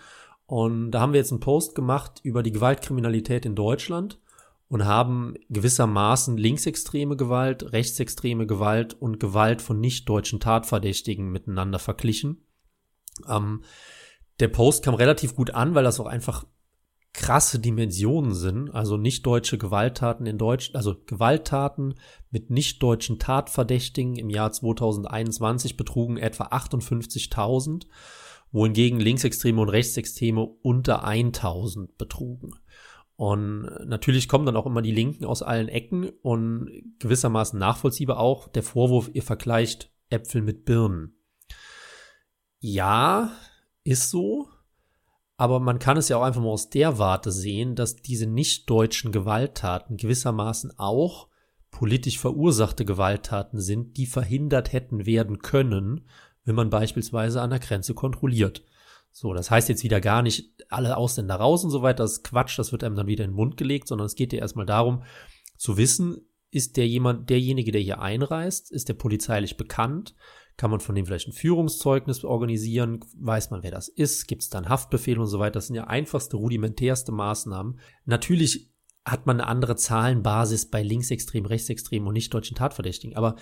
[0.46, 4.20] Und da haben wir jetzt einen Post gemacht über die Gewaltkriminalität in Deutschland
[4.68, 12.46] und haben gewissermaßen linksextreme Gewalt, rechtsextreme Gewalt und Gewalt von nicht-deutschen Tatverdächtigen miteinander verglichen.
[13.28, 13.62] Ähm,
[14.40, 16.46] der Post kam relativ gut an, weil das auch einfach
[17.12, 18.70] krasse Dimensionen sind.
[18.70, 21.94] Also nicht deutsche Gewalttaten in Deutsch, also Gewalttaten
[22.30, 27.84] mit nicht deutschen Tatverdächtigen im Jahr 2021 betrugen etwa 58.000
[28.52, 32.52] wohingegen Linksextreme und Rechtsextreme unter 1000 betrugen.
[33.16, 38.48] Und natürlich kommen dann auch immer die Linken aus allen Ecken und gewissermaßen nachvollziehbar auch
[38.48, 41.14] der Vorwurf, ihr vergleicht Äpfel mit Birnen.
[42.60, 43.32] Ja,
[43.84, 44.48] ist so,
[45.36, 48.68] aber man kann es ja auch einfach mal aus der Warte sehen, dass diese nicht
[48.70, 51.28] deutschen Gewalttaten gewissermaßen auch
[51.70, 56.06] politisch verursachte Gewalttaten sind, die verhindert hätten werden können,
[56.44, 58.64] wenn man beispielsweise an der Grenze kontrolliert.
[59.10, 62.24] So, das heißt jetzt wieder gar nicht alle Ausländer raus und so weiter, das ist
[62.24, 64.66] Quatsch, das wird einem dann wieder in den Mund gelegt, sondern es geht ja erstmal
[64.66, 65.02] darum,
[65.56, 70.14] zu wissen, ist der jemand, derjenige, der hier einreist, ist der polizeilich bekannt?
[70.56, 73.00] Kann man von dem vielleicht ein Führungszeugnis organisieren?
[73.18, 74.28] Weiß man, wer das ist?
[74.28, 75.54] Gibt es dann Haftbefehl und so weiter?
[75.54, 77.80] Das sind ja einfachste, rudimentärste Maßnahmen.
[78.04, 78.70] Natürlich
[79.04, 83.16] hat man eine andere Zahlenbasis bei linksextrem, rechtsextrem und nicht deutschen Tatverdächtigen.
[83.16, 83.36] Aber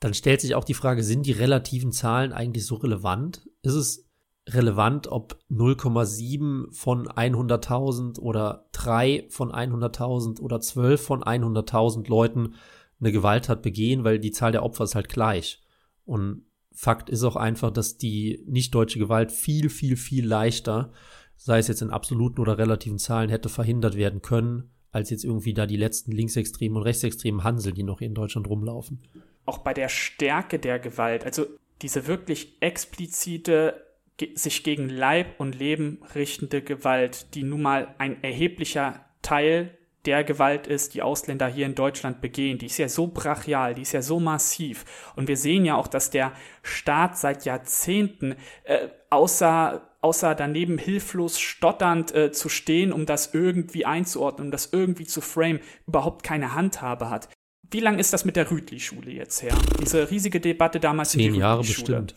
[0.00, 3.48] dann stellt sich auch die Frage, sind die relativen Zahlen eigentlich so relevant?
[3.62, 4.08] Ist es
[4.48, 12.54] relevant, ob 0,7 von 100.000 oder 3 von 100.000 oder 12 von 100.000 Leuten
[13.00, 15.62] eine Gewalttat begehen, weil die Zahl der Opfer ist halt gleich.
[16.04, 20.92] Und Fakt ist auch einfach, dass die nicht deutsche Gewalt viel, viel, viel leichter
[21.38, 25.54] sei es jetzt in absoluten oder relativen Zahlen, hätte verhindert werden können, als jetzt irgendwie
[25.54, 29.00] da die letzten linksextremen und rechtsextremen Hansel, die noch hier in Deutschland rumlaufen.
[29.48, 31.46] Auch bei der Stärke der Gewalt, also
[31.80, 33.86] diese wirklich explizite
[34.34, 40.66] sich gegen Leib und Leben richtende Gewalt, die nun mal ein erheblicher Teil der Gewalt
[40.66, 42.58] ist, die Ausländer hier in Deutschland begehen.
[42.58, 44.84] Die ist ja so brachial, die ist ja so massiv.
[45.16, 46.32] Und wir sehen ja auch, dass der
[46.62, 53.84] Staat seit Jahrzehnten äh, außer außer daneben hilflos stotternd äh, zu stehen, um das irgendwie
[53.84, 57.28] einzuordnen, um das irgendwie zu frame, überhaupt keine Handhabe hat.
[57.70, 59.54] Wie lang ist das mit der Rütli-Schule jetzt her?
[59.80, 62.14] Diese riesige Debatte damals Zehn Jahre bestimmt.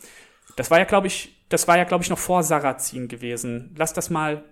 [0.56, 3.76] Das war ja, glaube ich, das war ja, glaube ich, noch vor Sarrazin gewesen.
[3.78, 4.44] Lass das mal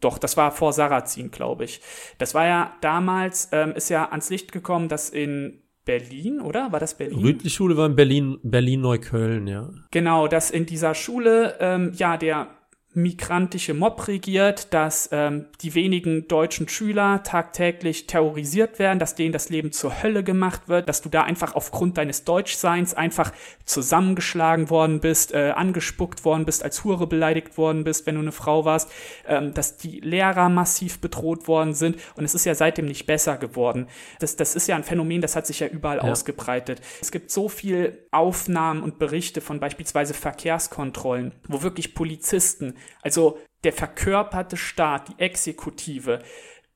[0.00, 1.80] doch, das war vor Sarrazin, glaube ich.
[2.18, 6.72] Das war ja damals, ähm, ist ja ans Licht gekommen, dass in Berlin, oder?
[6.72, 7.18] War das Berlin?
[7.18, 9.70] Rütli-Schule war in Berlin, Berlin-Neukölln, ja.
[9.90, 12.48] Genau, dass in dieser Schule, ähm, ja, der
[12.94, 19.48] migrantische Mob regiert, dass ähm, die wenigen deutschen Schüler tagtäglich terrorisiert werden, dass denen das
[19.48, 23.32] Leben zur Hölle gemacht wird, dass du da einfach aufgrund deines Deutschseins einfach
[23.64, 28.32] zusammengeschlagen worden bist, äh, angespuckt worden bist, als Hure beleidigt worden bist, wenn du eine
[28.32, 28.90] Frau warst,
[29.26, 33.36] ähm, dass die Lehrer massiv bedroht worden sind und es ist ja seitdem nicht besser
[33.38, 33.88] geworden.
[34.20, 36.04] Das, das ist ja ein Phänomen, das hat sich ja überall ja.
[36.04, 36.80] ausgebreitet.
[37.00, 43.72] Es gibt so viel Aufnahmen und Berichte von beispielsweise Verkehrskontrollen, wo wirklich Polizisten also der
[43.72, 46.20] verkörperte Staat, die Exekutive,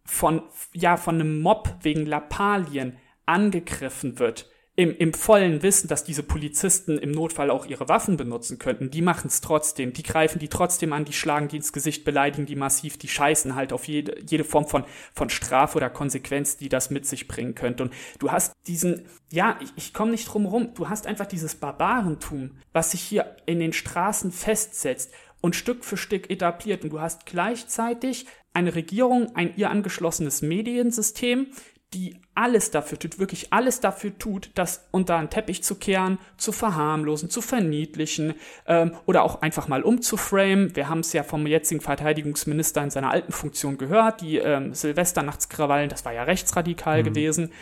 [0.05, 0.43] von,
[0.73, 2.97] ja, von einem Mob wegen Lappalien
[3.27, 8.61] angegriffen wird, im, im vollen Wissen, dass diese Polizisten im Notfall auch ihre Waffen benutzen
[8.61, 12.05] könnten, die machen es trotzdem, die greifen die trotzdem an, die schlagen die ins Gesicht,
[12.05, 16.59] beleidigen die massiv, die scheißen halt auf jede, jede Form von, von Strafe oder Konsequenz,
[16.59, 17.83] die das mit sich bringen könnte.
[17.83, 21.57] Und du hast diesen, ja, ich, ich komme nicht drum rum, du hast einfach dieses
[21.57, 26.85] Barbarentum, was sich hier in den Straßen festsetzt und Stück für Stück etabliert.
[26.85, 31.49] Und du hast gleichzeitig eine Regierung, ein ihr angeschlossenes Mediensystem,
[31.95, 36.53] die alles dafür tut, wirklich alles dafür tut, das unter einen Teppich zu kehren, zu
[36.53, 38.35] verharmlosen, zu verniedlichen
[38.67, 40.77] ähm, oder auch einfach mal umzuframen.
[40.77, 45.89] Wir haben es ja vom jetzigen Verteidigungsminister in seiner alten Funktion gehört, die ähm, Silvesternachtskrawallen,
[45.89, 47.05] das war ja rechtsradikal mhm.
[47.07, 47.53] gewesen.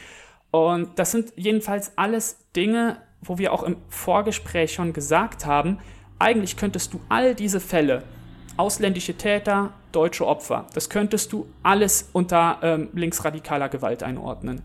[0.51, 5.79] Und das sind jedenfalls alles Dinge, wo wir auch im Vorgespräch schon gesagt haben,
[6.19, 8.03] eigentlich könntest du all diese Fälle,
[8.57, 14.63] ausländische Täter, deutsche Opfer, das könntest du alles unter ähm, linksradikaler Gewalt einordnen.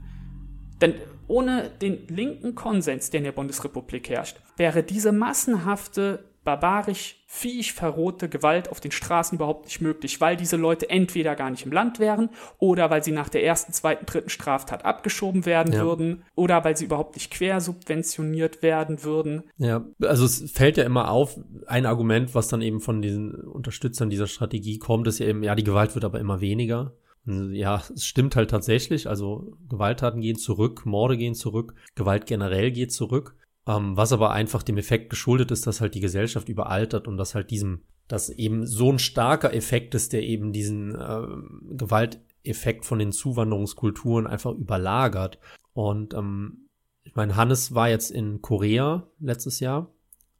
[0.82, 0.96] Denn
[1.28, 8.28] ohne den linken Konsens, der in der Bundesrepublik herrscht, wäre diese massenhafte barbarisch, viech verrohte
[8.28, 12.00] Gewalt auf den Straßen überhaupt nicht möglich, weil diese Leute entweder gar nicht im Land
[12.00, 15.84] wären oder weil sie nach der ersten, zweiten, dritten Straftat abgeschoben werden ja.
[15.84, 19.44] würden oder weil sie überhaupt nicht quersubventioniert werden würden.
[19.58, 24.10] Ja, also es fällt ja immer auf, ein Argument, was dann eben von diesen Unterstützern
[24.10, 26.94] dieser Strategie kommt, ist ja eben, ja, die Gewalt wird aber immer weniger.
[27.26, 29.08] Ja, es stimmt halt tatsächlich.
[29.08, 33.36] Also Gewalttaten gehen zurück, Morde gehen zurück, Gewalt generell geht zurück.
[33.68, 37.36] Ähm, was aber einfach dem Effekt geschuldet ist, dass halt die Gesellschaft überaltert und dass
[37.36, 41.28] halt diesem, dass eben so ein starker Effekt ist, der eben diesen äh,
[41.76, 45.38] Gewalteffekt von den Zuwanderungskulturen einfach überlagert.
[45.74, 46.70] Und ähm,
[47.04, 49.94] ich meine, Hannes war jetzt in Korea letztes Jahr,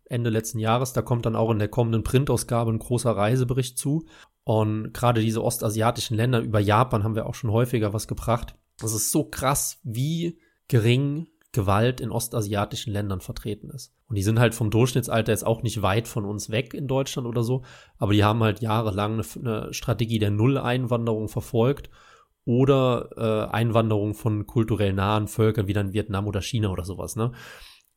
[0.06, 0.94] Ende letzten Jahres.
[0.94, 4.06] Da kommt dann auch in der kommenden Printausgabe ein großer Reisebericht zu.
[4.44, 8.56] Und gerade diese ostasiatischen Länder, über Japan haben wir auch schon häufiger was gebracht.
[8.78, 13.94] Das ist so krass, wie gering Gewalt in ostasiatischen Ländern vertreten ist.
[14.08, 17.28] Und die sind halt vom Durchschnittsalter jetzt auch nicht weit von uns weg in Deutschland
[17.28, 17.64] oder so,
[17.98, 21.90] aber die haben halt jahrelang eine, eine Strategie der Null-Einwanderung verfolgt
[22.46, 27.32] oder äh, Einwanderung von kulturell nahen Völkern wie dann Vietnam oder China oder sowas, ne?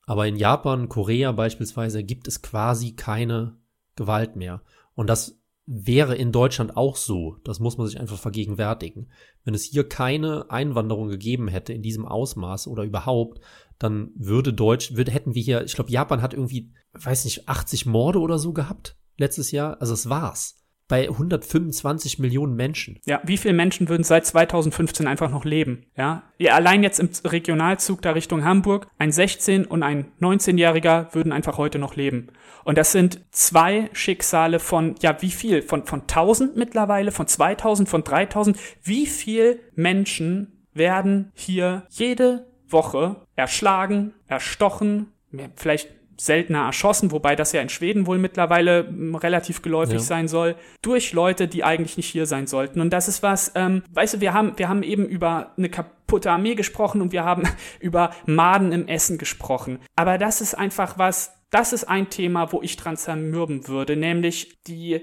[0.07, 3.57] Aber in Japan, Korea beispielsweise gibt es quasi keine
[3.97, 4.61] Gewalt mehr.
[4.95, 7.37] Und das wäre in Deutschland auch so.
[7.45, 9.11] Das muss man sich einfach vergegenwärtigen.
[9.45, 13.41] Wenn es hier keine Einwanderung gegeben hätte in diesem Ausmaß oder überhaupt,
[13.79, 17.87] dann würde Deutsch, würde, hätten wir hier, ich glaube, Japan hat irgendwie, weiß nicht, 80
[17.87, 19.81] Morde oder so gehabt letztes Jahr.
[19.81, 22.99] Also es war's bei 125 Millionen Menschen.
[23.07, 25.87] Ja, wie viele Menschen würden seit 2015 einfach noch leben?
[25.97, 31.57] Ja, allein jetzt im Regionalzug da Richtung Hamburg, ein 16- und ein 19-Jähriger würden einfach
[31.59, 32.28] heute noch leben.
[32.64, 35.62] Und das sind zwei Schicksale von, ja, wie viel?
[35.62, 38.59] Von, von 1000 mittlerweile, von 2000, von 3000.
[38.82, 45.12] Wie viel Menschen werden hier jede Woche erschlagen, erstochen,
[45.57, 50.01] vielleicht seltener erschossen, wobei das ja in Schweden wohl mittlerweile hm, relativ geläufig ja.
[50.01, 52.81] sein soll, durch Leute, die eigentlich nicht hier sein sollten.
[52.81, 56.31] Und das ist was, ähm, weißt du, wir haben, wir haben eben über eine kaputte
[56.31, 57.43] Armee gesprochen und wir haben
[57.81, 59.79] über Maden im Essen gesprochen.
[59.97, 64.62] Aber das ist einfach was, das ist ein Thema, wo ich dran zermürben würde, nämlich
[64.67, 65.03] die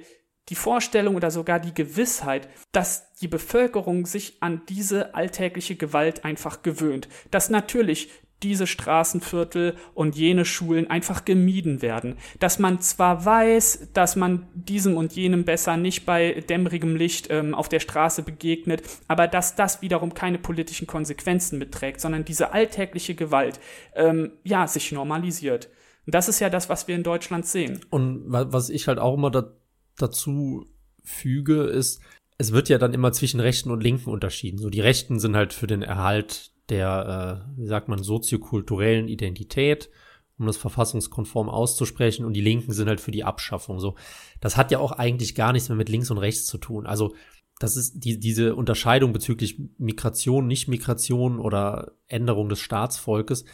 [0.50, 6.62] die Vorstellung oder sogar die Gewissheit, dass die Bevölkerung sich an diese alltägliche Gewalt einfach
[6.62, 7.08] gewöhnt.
[7.30, 8.10] Dass natürlich
[8.44, 12.18] diese Straßenviertel und jene Schulen einfach gemieden werden.
[12.40, 17.54] Dass man zwar weiß, dass man diesem und jenem besser nicht bei dämmerigem Licht ähm,
[17.54, 23.16] auf der Straße begegnet, aber dass das wiederum keine politischen Konsequenzen mitträgt, sondern diese alltägliche
[23.16, 23.60] Gewalt
[23.96, 25.70] ähm, ja sich normalisiert.
[26.06, 27.80] Und das ist ja das, was wir in Deutschland sehen.
[27.90, 29.52] Und was ich halt auch immer da,
[29.98, 30.66] dazu
[31.04, 32.02] füge, ist,
[32.38, 34.58] es wird ja dann immer zwischen Rechten und Linken unterschieden.
[34.58, 39.90] So die Rechten sind halt für den Erhalt der, äh, wie sagt man, soziokulturellen Identität,
[40.38, 43.80] um das verfassungskonform auszusprechen, und die Linken sind halt für die Abschaffung.
[43.80, 43.96] So,
[44.40, 46.88] das hat ja auch eigentlich gar nichts mehr mit links und rechts zu tun.
[46.88, 47.14] Also
[47.60, 53.46] das ist die, diese Unterscheidung bezüglich Migration, Nicht-Migration oder Änderung des Staatsvolkes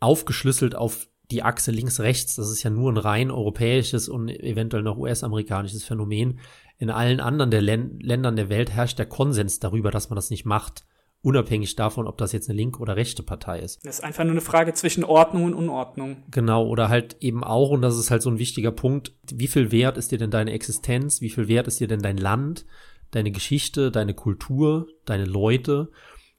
[0.00, 2.36] aufgeschlüsselt auf die Achse links-rechts.
[2.36, 6.40] Das ist ja nur ein rein europäisches und eventuell noch US-amerikanisches Phänomen.
[6.78, 10.30] In allen anderen der Län Ländern der Welt herrscht der Konsens darüber, dass man das
[10.30, 10.84] nicht macht
[11.28, 13.84] unabhängig davon, ob das jetzt eine linke oder rechte Partei ist.
[13.84, 16.22] Das ist einfach nur eine Frage zwischen Ordnung und Unordnung.
[16.30, 19.70] Genau, oder halt eben auch, und das ist halt so ein wichtiger Punkt, wie viel
[19.70, 22.64] wert ist dir denn deine Existenz, wie viel wert ist dir denn dein Land,
[23.10, 25.90] deine Geschichte, deine Kultur, deine Leute?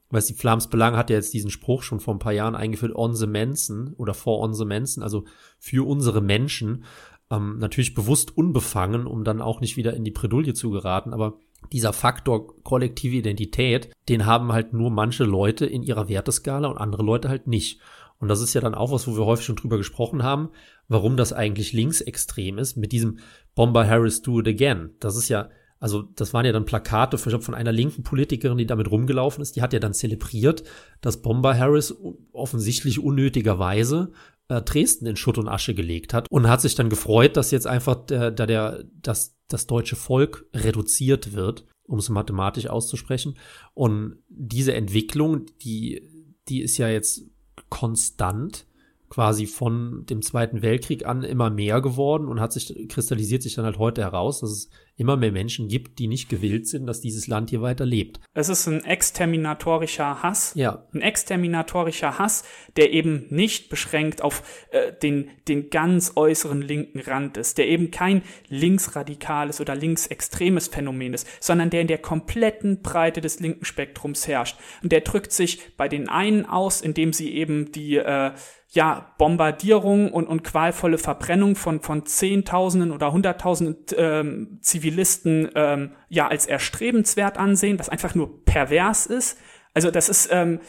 [0.08, 2.96] Weißt die Flams Belang hat ja jetzt diesen Spruch schon vor ein paar Jahren eingeführt,
[2.96, 5.24] on the Mensen oder for on the Mensen, also
[5.60, 6.82] für unsere Menschen.
[7.30, 11.38] Ähm, natürlich bewusst unbefangen, um dann auch nicht wieder in die Predulie zu geraten, aber
[11.72, 17.02] dieser Faktor kollektive Identität, den haben halt nur manche Leute in ihrer Werteskala und andere
[17.02, 17.80] Leute halt nicht.
[18.18, 20.50] Und das ist ja dann auch was, wo wir häufig schon drüber gesprochen haben,
[20.88, 23.18] warum das eigentlich linksextrem ist, mit diesem
[23.54, 24.90] Bomber Harris do it again.
[25.00, 25.48] Das ist ja,
[25.78, 29.56] also das waren ja dann Plakate von einer linken Politikerin, die damit rumgelaufen ist.
[29.56, 30.64] Die hat ja dann zelebriert,
[31.00, 31.96] dass Bomber Harris
[32.32, 34.12] offensichtlich unnötigerweise
[34.50, 37.66] äh, Dresden in Schutt und Asche gelegt hat und hat sich dann gefreut, dass jetzt
[37.66, 43.38] einfach der, der, der das, das deutsche Volk reduziert wird, um es mathematisch auszusprechen.
[43.74, 47.22] Und diese Entwicklung, die, die ist ja jetzt
[47.68, 48.66] konstant
[49.10, 53.64] quasi von dem Zweiten Weltkrieg an immer mehr geworden und hat sich, kristallisiert sich dann
[53.64, 57.26] halt heute heraus, dass es immer mehr Menschen gibt, die nicht gewillt sind, dass dieses
[57.26, 58.20] Land hier weiter lebt.
[58.34, 60.52] Es ist ein exterminatorischer Hass.
[60.54, 60.86] Ja.
[60.92, 62.44] Ein exterminatorischer Hass,
[62.76, 67.90] der eben nicht beschränkt auf äh, den, den ganz äußeren linken Rand ist, der eben
[67.90, 74.28] kein linksradikales oder linksextremes Phänomen ist, sondern der in der kompletten Breite des linken Spektrums
[74.28, 74.56] herrscht.
[74.82, 78.32] Und der drückt sich bei den einen aus, indem sie eben die äh,
[78.72, 86.28] ja, Bombardierung und, und qualvolle Verbrennung von, von Zehntausenden oder Hunderttausenden ähm, Zivilisten ähm, ja
[86.28, 89.38] als erstrebenswert ansehen, was einfach nur pervers ist.
[89.74, 90.60] Also das ist ähm,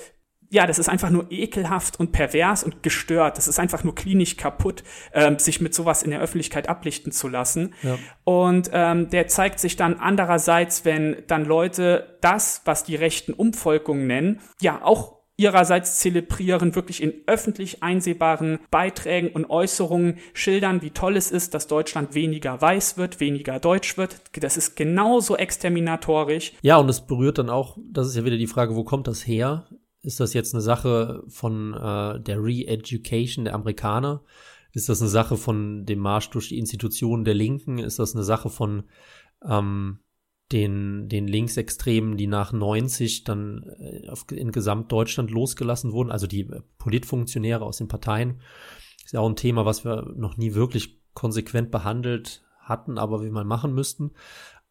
[0.54, 3.38] ja, das ist einfach nur ekelhaft und pervers und gestört.
[3.38, 4.84] Das ist einfach nur klinisch kaputt,
[5.14, 7.74] ähm, sich mit sowas in der Öffentlichkeit ablichten zu lassen.
[7.84, 7.97] Ja.
[8.26, 14.08] Und ähm, der zeigt sich dann andererseits, wenn dann Leute das, was die rechten Umvolkungen
[14.08, 21.18] nennen, ja auch ihrerseits zelebrieren, wirklich in öffentlich einsehbaren Beiträgen und Äußerungen schildern, wie toll
[21.18, 24.22] es ist, dass Deutschland weniger weiß wird, weniger deutsch wird.
[24.39, 26.54] Das ist genauso exterminatorisch.
[26.62, 29.26] Ja, und es berührt dann auch, das ist ja wieder die Frage, wo kommt das
[29.26, 29.68] her?
[30.04, 34.24] Ist das jetzt eine Sache von äh, der Re-Education der Amerikaner?
[34.74, 37.80] Ist das eine Sache von dem Marsch durch die Institutionen der Linken?
[37.80, 38.84] Ist das eine Sache von
[39.48, 40.00] ähm,
[40.52, 46.41] den, den Linksextremen, die nach 90 dann äh, auf, in Gesamtdeutschland losgelassen wurden, also die
[46.41, 48.41] äh, Politfunktionäre aus den Parteien.
[49.04, 53.30] Ist ja auch ein Thema, was wir noch nie wirklich konsequent behandelt hatten, aber wie
[53.30, 54.12] mal machen müssten.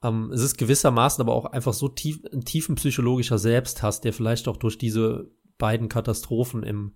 [0.03, 4.49] Ähm, es ist gewissermaßen aber auch einfach so tief, ein tiefen psychologischer Selbsthass, der vielleicht
[4.49, 6.95] auch durch diese beiden Katastrophen im,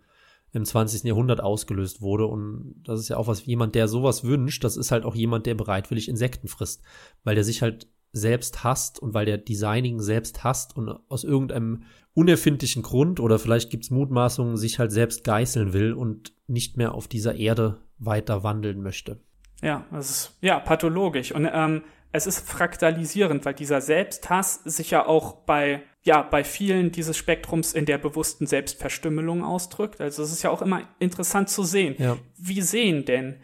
[0.52, 1.04] im 20.
[1.04, 2.26] Jahrhundert ausgelöst wurde.
[2.26, 5.46] Und das ist ja auch was, jemand, der sowas wünscht, das ist halt auch jemand,
[5.46, 6.82] der bereitwillig Insekten frisst,
[7.24, 11.82] weil der sich halt selbst hasst und weil der Designing selbst hasst und aus irgendeinem
[12.14, 17.08] unerfindlichen Grund oder vielleicht gibt's Mutmaßungen, sich halt selbst geißeln will und nicht mehr auf
[17.08, 19.20] dieser Erde weiter wandeln möchte.
[19.62, 21.32] Ja, das ist ja pathologisch.
[21.32, 26.92] Und ähm, es ist fraktalisierend, weil dieser Selbsthass sich ja auch bei ja, bei vielen
[26.92, 30.02] dieses Spektrums in der bewussten Selbstverstümmelung ausdrückt.
[30.02, 31.94] Also es ist ja auch immer interessant zu sehen.
[31.98, 32.18] Ja.
[32.36, 33.36] Wie sehen denn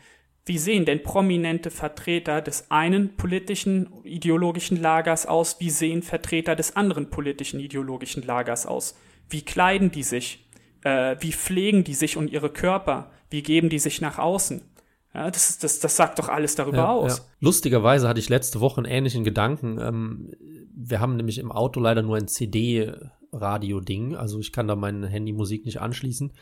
[0.51, 5.61] wie sehen denn prominente Vertreter des einen politischen ideologischen Lagers aus?
[5.61, 8.97] Wie sehen Vertreter des anderen politischen ideologischen Lagers aus?
[9.29, 10.45] Wie kleiden die sich?
[10.83, 13.13] Äh, wie pflegen die sich und ihre Körper?
[13.31, 14.63] Wie geben die sich nach außen?
[15.15, 17.19] Ja, das, das, das sagt doch alles darüber ja, aus.
[17.19, 17.25] Ja.
[17.39, 19.79] Lustigerweise hatte ich letzte Woche einen ähnlichen Gedanken.
[19.79, 20.33] Ähm,
[20.75, 25.65] wir haben nämlich im Auto leider nur ein CD-Radio-Ding, also ich kann da meine Handymusik
[25.65, 26.33] nicht anschließen.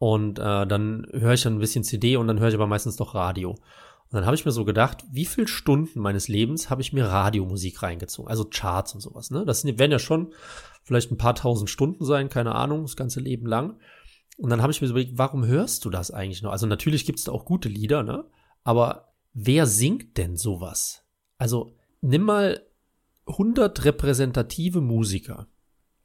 [0.00, 2.96] Und äh, dann höre ich dann ein bisschen CD und dann höre ich aber meistens
[2.96, 3.50] doch Radio.
[3.50, 7.04] Und dann habe ich mir so gedacht, wie viele Stunden meines Lebens habe ich mir
[7.04, 9.30] Radiomusik reingezogen, also Charts und sowas.
[9.30, 9.44] Ne?
[9.44, 10.32] Das werden ja schon
[10.84, 13.78] vielleicht ein paar tausend Stunden sein, keine Ahnung, das ganze Leben lang.
[14.38, 16.50] Und dann habe ich mir so überlegt, warum hörst du das eigentlich noch?
[16.50, 18.24] Also natürlich gibt es da auch gute Lieder, ne?
[18.64, 21.04] Aber wer singt denn sowas?
[21.36, 22.62] Also nimm mal
[23.26, 25.46] 100 repräsentative Musiker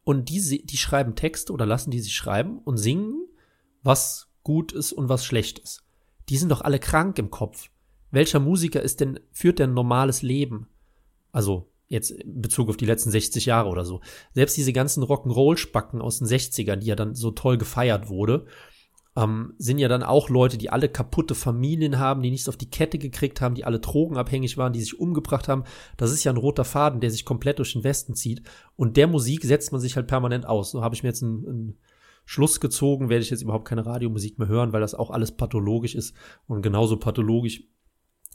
[0.03, 3.25] und die, die schreiben Texte oder lassen die sich schreiben und singen,
[3.86, 5.83] was gut ist und was schlecht ist.
[6.27, 7.69] Die sind doch alle krank im Kopf
[8.15, 10.69] welcher Musiker ist denn, führt denn ein normales Leben?
[11.33, 13.99] Also, jetzt in Bezug auf die letzten 60 Jahre oder so.
[14.33, 18.45] Selbst diese ganzen Rock'n'Roll-Spacken aus den 60ern, die ja dann so toll gefeiert wurde,
[19.17, 22.69] ähm, sind ja dann auch Leute, die alle kaputte Familien haben, die nichts auf die
[22.69, 25.65] Kette gekriegt haben, die alle drogenabhängig waren, die sich umgebracht haben.
[25.97, 28.43] Das ist ja ein roter Faden, der sich komplett durch den Westen zieht.
[28.77, 30.71] Und der Musik setzt man sich halt permanent aus.
[30.71, 31.77] So habe ich mir jetzt einen, einen
[32.26, 35.95] Schluss gezogen, werde ich jetzt überhaupt keine Radiomusik mehr hören, weil das auch alles pathologisch
[35.95, 36.15] ist
[36.47, 37.63] und genauso pathologisch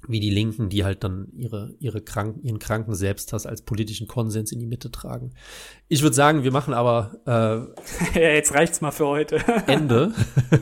[0.09, 4.51] wie die Linken, die halt dann ihre, ihre kranken, ihren kranken Selbsthass als politischen Konsens
[4.51, 5.35] in die Mitte tragen.
[5.89, 7.75] Ich würde sagen, wir machen aber
[8.15, 9.37] äh, jetzt reicht's mal für heute.
[9.67, 10.15] Ende.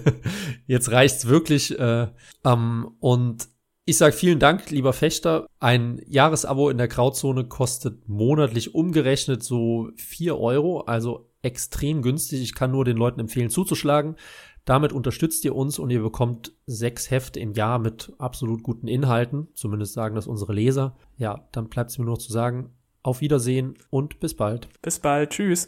[0.67, 1.79] jetzt reicht's wirklich.
[1.79, 2.09] Äh,
[2.45, 3.49] ähm, und
[3.89, 5.47] ich sage vielen Dank, lieber Fechter.
[5.61, 12.43] Ein Jahresabo in der Grauzone kostet monatlich umgerechnet so vier Euro, also extrem günstig.
[12.43, 14.17] Ich kann nur den Leuten empfehlen, zuzuschlagen.
[14.67, 19.49] Damit unterstützt ihr uns und ihr bekommt sechs Hefte im Jahr mit absolut guten Inhalten.
[19.55, 20.99] Zumindest sagen das unsere Leser.
[21.17, 22.69] Ja, dann bleibt es mir nur noch zu sagen,
[23.03, 24.69] auf Wiedersehen und bis bald.
[24.83, 25.31] Bis bald.
[25.31, 25.67] Tschüss.